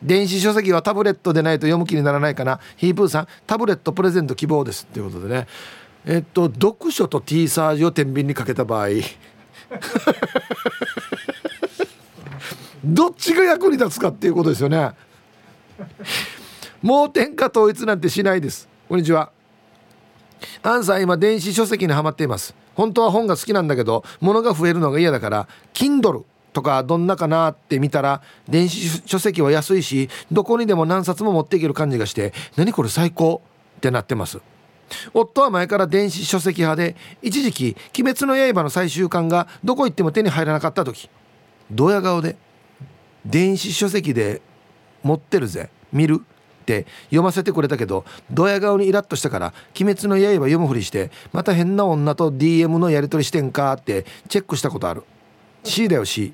[0.04, 2.60] 電子書籍はタブレットでないと読む気にならないかな。
[2.78, 5.48] ヒープーさんタブレットプレゼント希望ですということでね。
[6.06, 8.90] えっと読書と T サージを天秤にかけた場合。
[12.84, 14.92] どっちが役に立つかっていうことですよね。
[16.84, 18.70] もう天下統一なんてしないです。
[18.88, 19.35] こんにちは。
[20.64, 26.24] アンさん今電子書籍にはまっています本当は本が好きなんだけど物が増えるのが嫌だから Kindle
[26.54, 33.42] とかどんなかなって見たら電子書籍は安いしどこにでも何冊も持っていける感じがして何これ最高
[33.78, 34.40] ってなってます
[35.14, 41.10] 夫は前から電子書籍派で一時期「鬼滅の刃」の最終巻がどこ行っても手に入らなかった時
[41.72, 42.38] ドヤ顔で
[43.26, 44.42] 「電子書籍で
[45.04, 46.22] 持ってるぜ見る?」
[46.66, 55.04] って読ませてくれたけどドヤ顔にイラッとしたから「鬼滅の刃」読むふりしてまた変な女と DM のやり取りしてんかってチェックしたことある。
[55.64, 56.34] C だよ C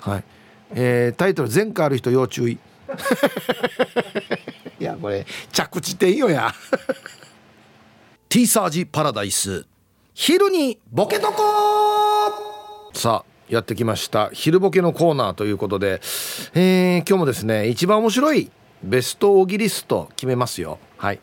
[0.00, 0.24] はい。
[0.72, 2.58] えー、タイトル「前科ある人要注意」
[4.80, 6.52] いやこれ着地点よや。
[8.28, 9.66] T サージパラダイス。
[10.14, 11.42] 昼にボケとこ
[12.92, 14.30] さあやってきました。
[14.32, 16.00] 昼ボケのコーナーということで、
[16.54, 18.50] えー、今日もですね一番面白い
[18.82, 20.78] ベストオギリスト決めますよ。
[20.96, 21.20] はい。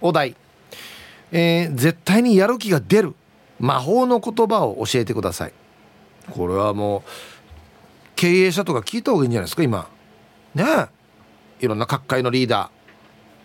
[0.00, 0.36] お題、
[1.32, 3.14] えー、絶対にやる気が出る。
[3.58, 5.52] 魔法の言葉を教えてください。
[6.30, 7.02] これはもう
[8.14, 9.88] 経営者とか聞いた方がいいんじゃないですか今。
[10.54, 11.64] ねえ。
[11.64, 12.70] いろんな各界のリーダ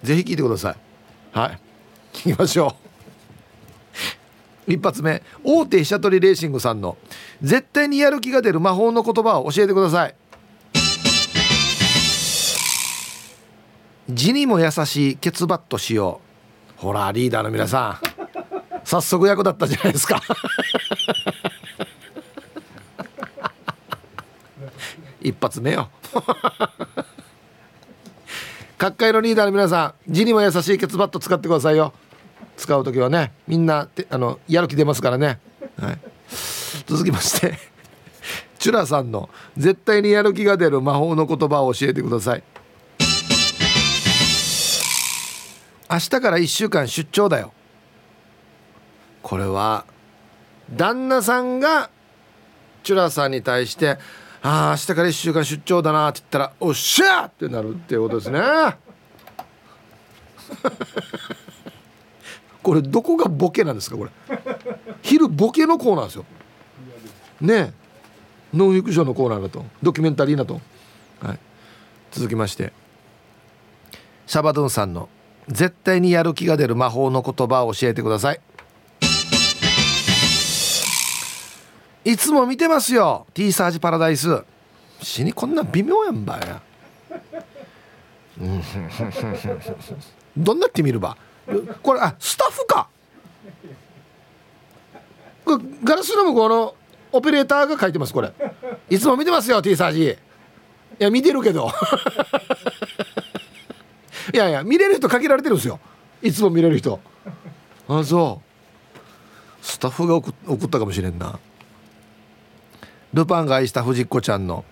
[0.03, 0.07] ー。
[0.07, 1.37] ぜひ聞いてください。
[1.37, 1.59] はい。
[2.27, 2.75] 行きましょ
[4.67, 4.71] う。
[4.71, 5.21] 一発目。
[5.43, 6.97] 大手飛車取りレーシングさんの
[7.41, 10.15] 絶対にやる気が出る魔法の言葉を教えてください。
[14.09, 16.21] 字にも優しいケツバットしよ
[16.77, 16.81] う。
[16.81, 18.03] ほらリーダーの皆さん。
[18.85, 20.21] 早速役立ったじゃないですか。
[25.21, 25.89] 一発目よ。
[28.77, 31.93] 各界のリーダーの皆さん字にも優しいケツバット使ってくださいよ。
[32.57, 35.39] 使う時はねみんなあのやる気出ますからね、
[35.79, 35.99] はい、
[36.85, 37.57] 続きまして
[38.59, 42.43] チュラさんの絶対にやる気が出る魔法の言葉を教えてください
[45.93, 47.53] 明日から1週間出張だよ。
[49.21, 49.85] これは
[50.75, 51.91] 旦那さんが
[52.81, 53.99] チュラさんに対して
[54.41, 58.41] 「ああ明日から1週間出張だな」って言ったら「おっしゃ!」ってなるっていうことですね。
[62.63, 64.11] これどこがボケなんですかこれ。
[65.03, 66.25] 昼ボケのコーナーですよ。
[67.39, 67.71] ね
[68.51, 69.63] ノンフィクションのコーナーだと。
[69.83, 70.59] ドキュメンタリーなと、
[71.21, 71.39] はい、
[72.11, 72.73] 続きまして。
[74.25, 75.07] シャバドゥンさんの
[75.47, 78.39] 「絶対にやる気が出る魔法の言葉を教えてください」
[82.05, 83.25] いつも見てますよ。
[83.33, 84.43] T サージパラダイス。
[85.01, 86.61] 死にこんな微妙やんばや
[90.35, 91.15] どんなって見るば？
[91.81, 92.87] これあスタッフか。
[95.83, 96.75] ガラスの向こうの
[97.11, 98.33] オペレーターが書いてますこれ。
[98.89, 100.03] いつも見てますよ T サージ。
[100.09, 100.15] い
[100.99, 101.71] や見てるけど。
[104.31, 105.79] いやいや見れる人限られてるんですよ。
[106.21, 106.99] いつも見れる人。
[107.87, 109.65] あそう。
[109.65, 111.39] スタッフが送ったかもしれんな。
[113.13, 114.65] ルパンが愛した藤子ちゃんの、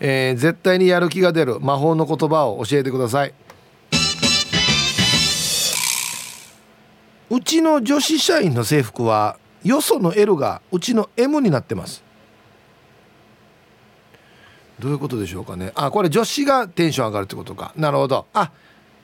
[0.00, 1.60] えー、絶対にやる気が出る。
[1.60, 3.34] 魔法の言葉を教えてください。
[7.30, 12.02] うちの女子社員の制服はよその L がうちの M になってます。
[14.78, 15.72] どういうことでしょうかね。
[15.74, 17.72] あこれ女子がテンション上がるってことか。
[17.76, 18.26] なるほど。
[18.34, 18.50] あ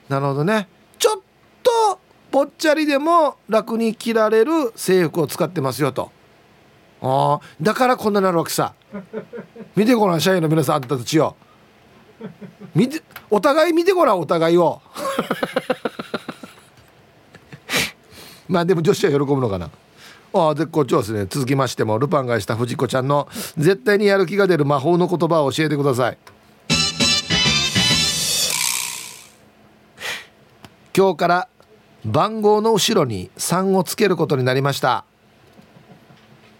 [0.09, 0.67] なるほどね。
[0.97, 1.21] ちょっ
[1.63, 1.99] と
[2.31, 6.11] ぽっちゃりでも楽に着られる制服を使ってますよと。
[7.01, 8.73] あだからこんななるわけさ。
[9.75, 11.35] 見てごらん社員の皆さんあんたたちよ
[12.75, 14.81] 見てお互い見てごらんお互いを。
[18.47, 19.69] まあでも女子は喜ぶのかな。
[20.33, 23.27] ああ絶好調ですね続きましてもルパンがした藤子ちゃんの
[23.57, 26.17] 絶対にやる気が出る魔法の言葉を教えてください。
[30.95, 31.47] 今日から
[32.05, 35.05] 番号の後ろに3をつけることになりました。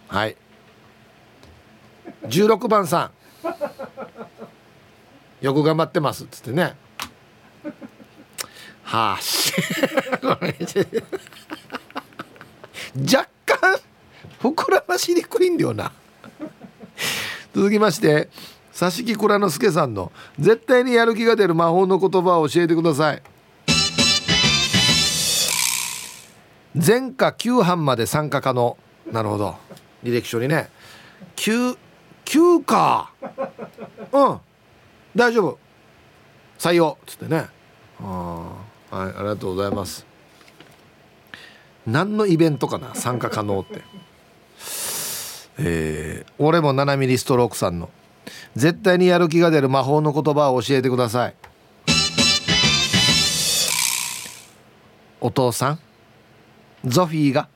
[0.08, 0.36] はい。
[2.24, 3.10] 16番さ
[5.42, 5.44] ん。
[5.44, 6.76] よく頑張ってますっつってね。
[8.84, 9.52] はあし。
[13.00, 13.80] 若干
[14.40, 15.92] 膨らましにくいんだよな。
[17.54, 18.30] 続きまして
[18.78, 23.22] 佐々木蔵之介さんの絶対にやる気が出る魔法の言葉を教えてください。
[26.74, 28.76] 前科9班まで参加可能
[29.10, 29.56] なるほど。
[30.04, 30.70] 履歴書にね。
[31.36, 31.76] 9
[32.24, 33.12] 9か
[34.12, 34.40] うん。
[35.14, 35.58] 大丈夫。
[36.58, 36.96] 採用。
[37.00, 37.46] っつってね。
[38.00, 38.04] あ
[38.90, 40.06] はいありがとうございます。
[41.86, 42.94] 何のイベントかな？
[42.94, 43.82] 参加可能って。
[45.58, 47.90] えー、俺も7ミリストロークさんの。
[48.56, 51.34] 絶対にやる気が出る魔法の言葉を教えてください。
[55.20, 55.78] お父さん？
[56.84, 57.48] ゾフィーが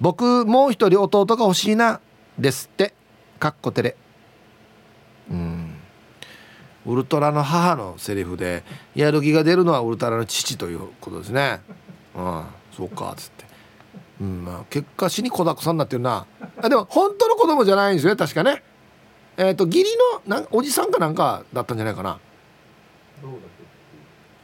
[0.00, 2.00] 僕もう一人弟が欲しいな
[2.38, 2.94] ですって
[3.38, 3.96] かっこてれ。
[5.30, 5.74] うん。
[6.86, 11.60] ウルトラの母のセリフでやる気が出るのはウルトラの父ということですね。
[12.16, 12.44] うん。
[12.76, 13.44] そうかっつって。
[14.20, 16.26] うんまあ結果死に子だくさんになってるな。
[16.60, 18.62] あでも本当の子供じゃないんですよね確かね。
[19.36, 19.90] えっ、ー、と義理
[20.26, 22.18] のなんおじさんかなんかだったんじゃないかな。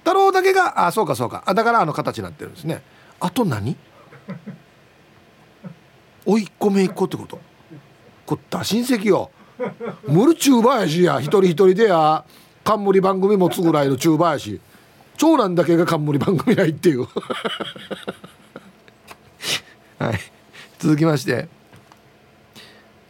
[0.01, 1.43] 太郎だけがあそうかそうか。
[1.47, 2.83] あだからあの形になってるんですね。
[3.21, 3.77] あと何？
[6.27, 7.39] おいっ子めいっ子ってこと？
[8.27, 9.31] こった親戚よ。
[10.09, 10.89] ムルチューバーや。
[10.89, 12.25] しや一人一人でや。
[12.65, 14.59] 冠番組持つぐらいのチューバーやし
[15.19, 17.07] 長男だけが冠番組ないっていう。
[19.99, 20.19] はい。
[20.79, 21.49] 続きまして。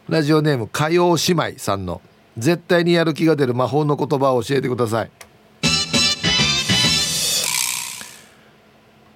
[0.09, 2.03] ラジオネーム火曜姉妹さんの。
[2.37, 5.11] 絶対にやる気が出る魔法の言葉を教えてください。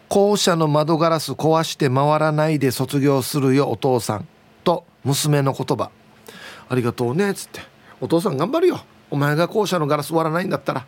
[0.08, 4.26] 校舎の窓ガラス壊して回らないで卒業するよお父さん
[4.64, 5.90] と娘の言葉。
[6.68, 7.60] ありがとうねっつって。
[8.00, 8.80] お父さん頑張るよ。
[9.10, 10.86] お前が校舎のガラス割らないんだったら。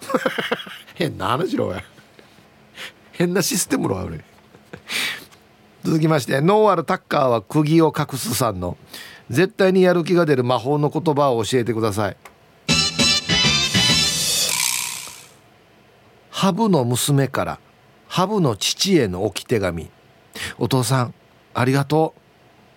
[0.94, 1.82] 変な話ろや
[3.12, 4.24] 変なシステムろ俺。
[5.84, 8.78] 続きましてノーアルタッカーは釘を隠すさんの
[9.28, 12.16] 絶対にやる気が出る魔法の言葉を教えてください。
[16.30, 17.58] ハブの娘から
[18.14, 19.90] ハブの父への置き手紙。
[20.58, 21.14] お父さん
[21.52, 22.14] ありがと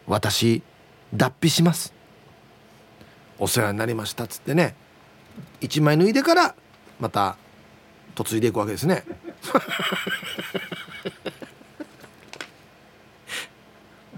[0.08, 0.12] う。
[0.12, 0.64] 私
[1.14, 1.94] 脱皮します。
[3.38, 4.74] お世話になりましたっつってね。
[5.62, 6.56] 1枚脱いでから
[7.00, 7.38] また
[8.18, 9.04] 嫁いでいくわけですね。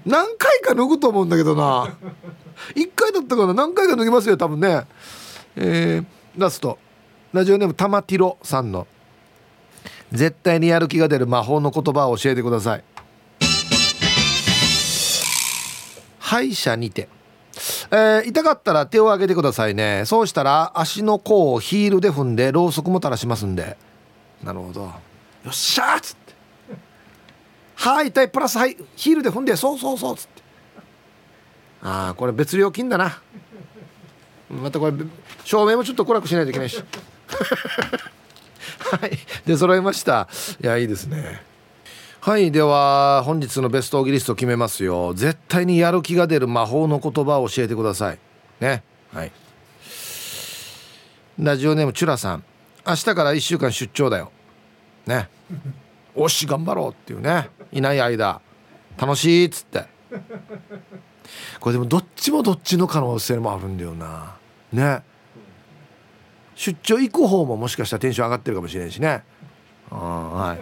[0.05, 1.97] 何回か脱ぐと思うんだけどな。
[2.75, 3.53] 1回だったかな。
[3.53, 4.87] 何回か脱ぎますよ多分ね。
[5.57, 6.05] えー、
[6.41, 6.79] ラスト。
[7.33, 8.87] ラジオネーム玉ティロさんの。
[10.11, 12.83] 絶対にやる気が出る魔法の言葉を教えてください。
[16.19, 17.09] 歯医者にて。
[17.91, 20.03] えー、痛かったら手を挙げてくださいね。
[20.05, 23.77] そうしたら足の甲をヒールで踏んでろうそくも垂らしますんで。
[24.43, 24.81] なるほど。
[24.81, 24.93] よ
[25.49, 26.33] っしゃーっつって。
[27.75, 30.41] はい痛いプラスはいヒールで踏んでそうそうそうっつって。
[31.81, 33.21] ああこれ別料金だな。
[34.49, 34.97] またこれ
[35.43, 36.83] 照明もちょっと暗くしないといけないし。
[38.79, 39.11] はい。
[39.45, 40.27] で揃いました。
[40.61, 41.41] いやいいですね。
[42.21, 45.13] はいでは本日のベストオギリスト決めますよ。
[45.13, 48.19] 絶対にやる気が出る魔法の言葉を教えてください。
[48.59, 48.83] ね。
[49.13, 49.31] はい。
[51.39, 52.43] ラジオネームチュラさん。
[52.85, 54.31] 明日から1週間出張だよ。
[55.07, 55.29] ね。
[56.15, 57.49] おし頑張ろうっていうね。
[57.71, 58.41] いない間。
[58.97, 59.85] 楽しいっつって。
[61.59, 64.35] これでもどっちもどっちの可能性もあるんだよな。
[64.73, 65.03] ね。
[66.59, 69.23] 出張行く方ももしかしたらテンション上がってるかもしれんしね。
[69.89, 70.57] は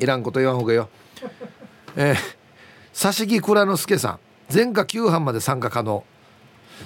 [0.00, 0.02] い。
[0.02, 0.88] いらんこと言わんほうがよ。
[1.94, 2.16] えー、
[3.00, 4.18] 佐々木蔵之介さん。
[4.52, 6.02] 前科9班まで参加可能。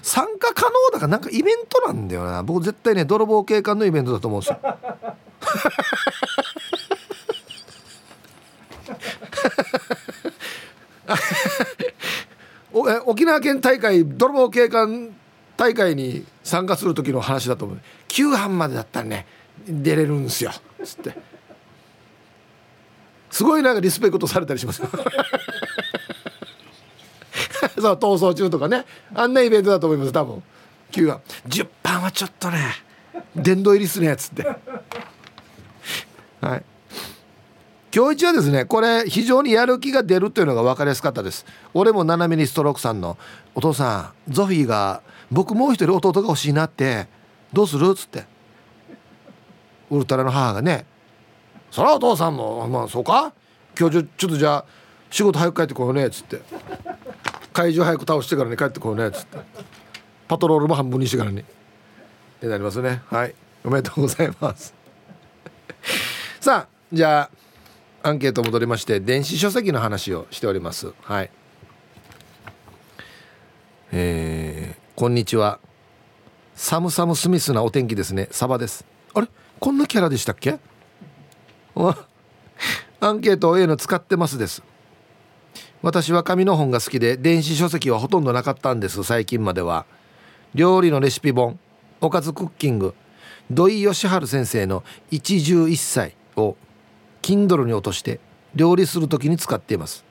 [0.02, 2.42] 参加可能だからなんかイベントなんだよな。
[2.42, 4.58] 僕絶対ね泥棒警官のイベントだと思うんですよ。
[13.06, 15.16] 沖縄県大会泥棒警官
[15.60, 17.80] 大会に参加する時の話だと思う。
[18.08, 19.26] 9班までだったらね
[19.68, 20.52] 出れるんですよ。
[20.82, 21.14] つって。
[23.30, 24.80] すごいなんかリスペクトされたりします
[27.78, 28.86] そう逃走中とかね。
[29.14, 30.42] あんなイベントだと思います多分。
[30.92, 32.58] 9は10班はちょっとね
[33.36, 34.44] 殿堂入りするやつって。
[36.40, 36.64] はい。
[37.94, 41.44] 今日一はですねこれ非常にやる気が出るというのが分かりやすかったです。
[41.74, 43.18] 俺も斜めにストロークさんの
[43.54, 47.06] 「お父さんゾフィーが僕もう一人弟が欲しいなって
[47.52, 48.24] どうする?」っつって。
[49.90, 50.86] ウルトラの母がね
[51.70, 53.32] 「そらお父さんもまあそうか？
[53.78, 54.64] 今日ちょっとじゃあ
[55.10, 56.40] 仕事早く帰ってこようね」っつって。
[57.52, 59.38] 怪獣早く倒してからに帰ってこようねっつって。
[60.28, 61.44] パトロールも半分にしてからにっ
[62.40, 63.02] てなりますね。
[63.06, 63.34] はい。
[63.64, 64.72] おめでとうございます。
[66.40, 67.28] さあじゃ
[68.02, 70.92] あアンケート戻りまして電子書籍の話をしております。
[71.02, 71.30] はい。
[73.90, 74.49] えー、
[75.00, 75.60] こんにちは。
[76.54, 78.28] サムサムスミスなお天気ですね。
[78.32, 78.84] サバです。
[79.14, 79.28] あれ？
[79.58, 80.58] こんなキャラでしたっけ？
[81.74, 84.62] アンケートを A の使ってますです。
[85.80, 89.02] 私は紙の本が好きで電子書籍はほとんどなかったんです。
[89.02, 89.86] 最近までは。
[90.54, 91.58] 料理のレシピ本。
[92.02, 92.94] おかずクッキング。
[93.50, 96.58] 土井善晴先生の一汁一菜を
[97.22, 98.20] Kindle に落として
[98.54, 100.04] 料理する時に使っています。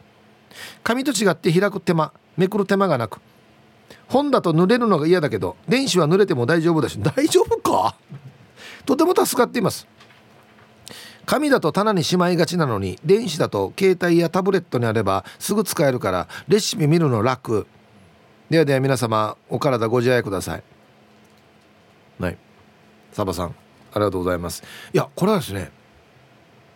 [0.82, 3.22] 紙と違って開く手間めくる手間がなく
[4.08, 7.96] 本だと濡れるのが嫌だけど電子は濡れても大丈夫だし 大丈夫か？
[8.86, 9.88] とても助かっています。
[11.26, 17.68] 紙だと棚にしまいがちなのに電子だと携帯やタブレットにあればすぐ使えるからレシピ見るの楽。
[18.50, 20.64] ではでは皆様お体ご自愛ください。
[22.20, 22.38] はい。
[23.12, 23.52] サバさんあ
[23.96, 24.64] りがとうございます。
[24.92, 25.72] いやこれはですね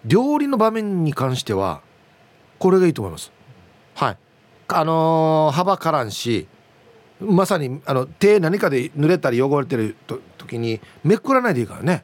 [0.05, 1.82] 料理の場面に関しては
[2.59, 3.32] これがいいと思います。
[3.95, 4.18] はい。
[4.68, 6.47] あのー、幅からんし
[7.24, 9.95] まさにあの手何かで濡れたり汚れてる
[10.38, 12.03] 時にめくらないでいいからね。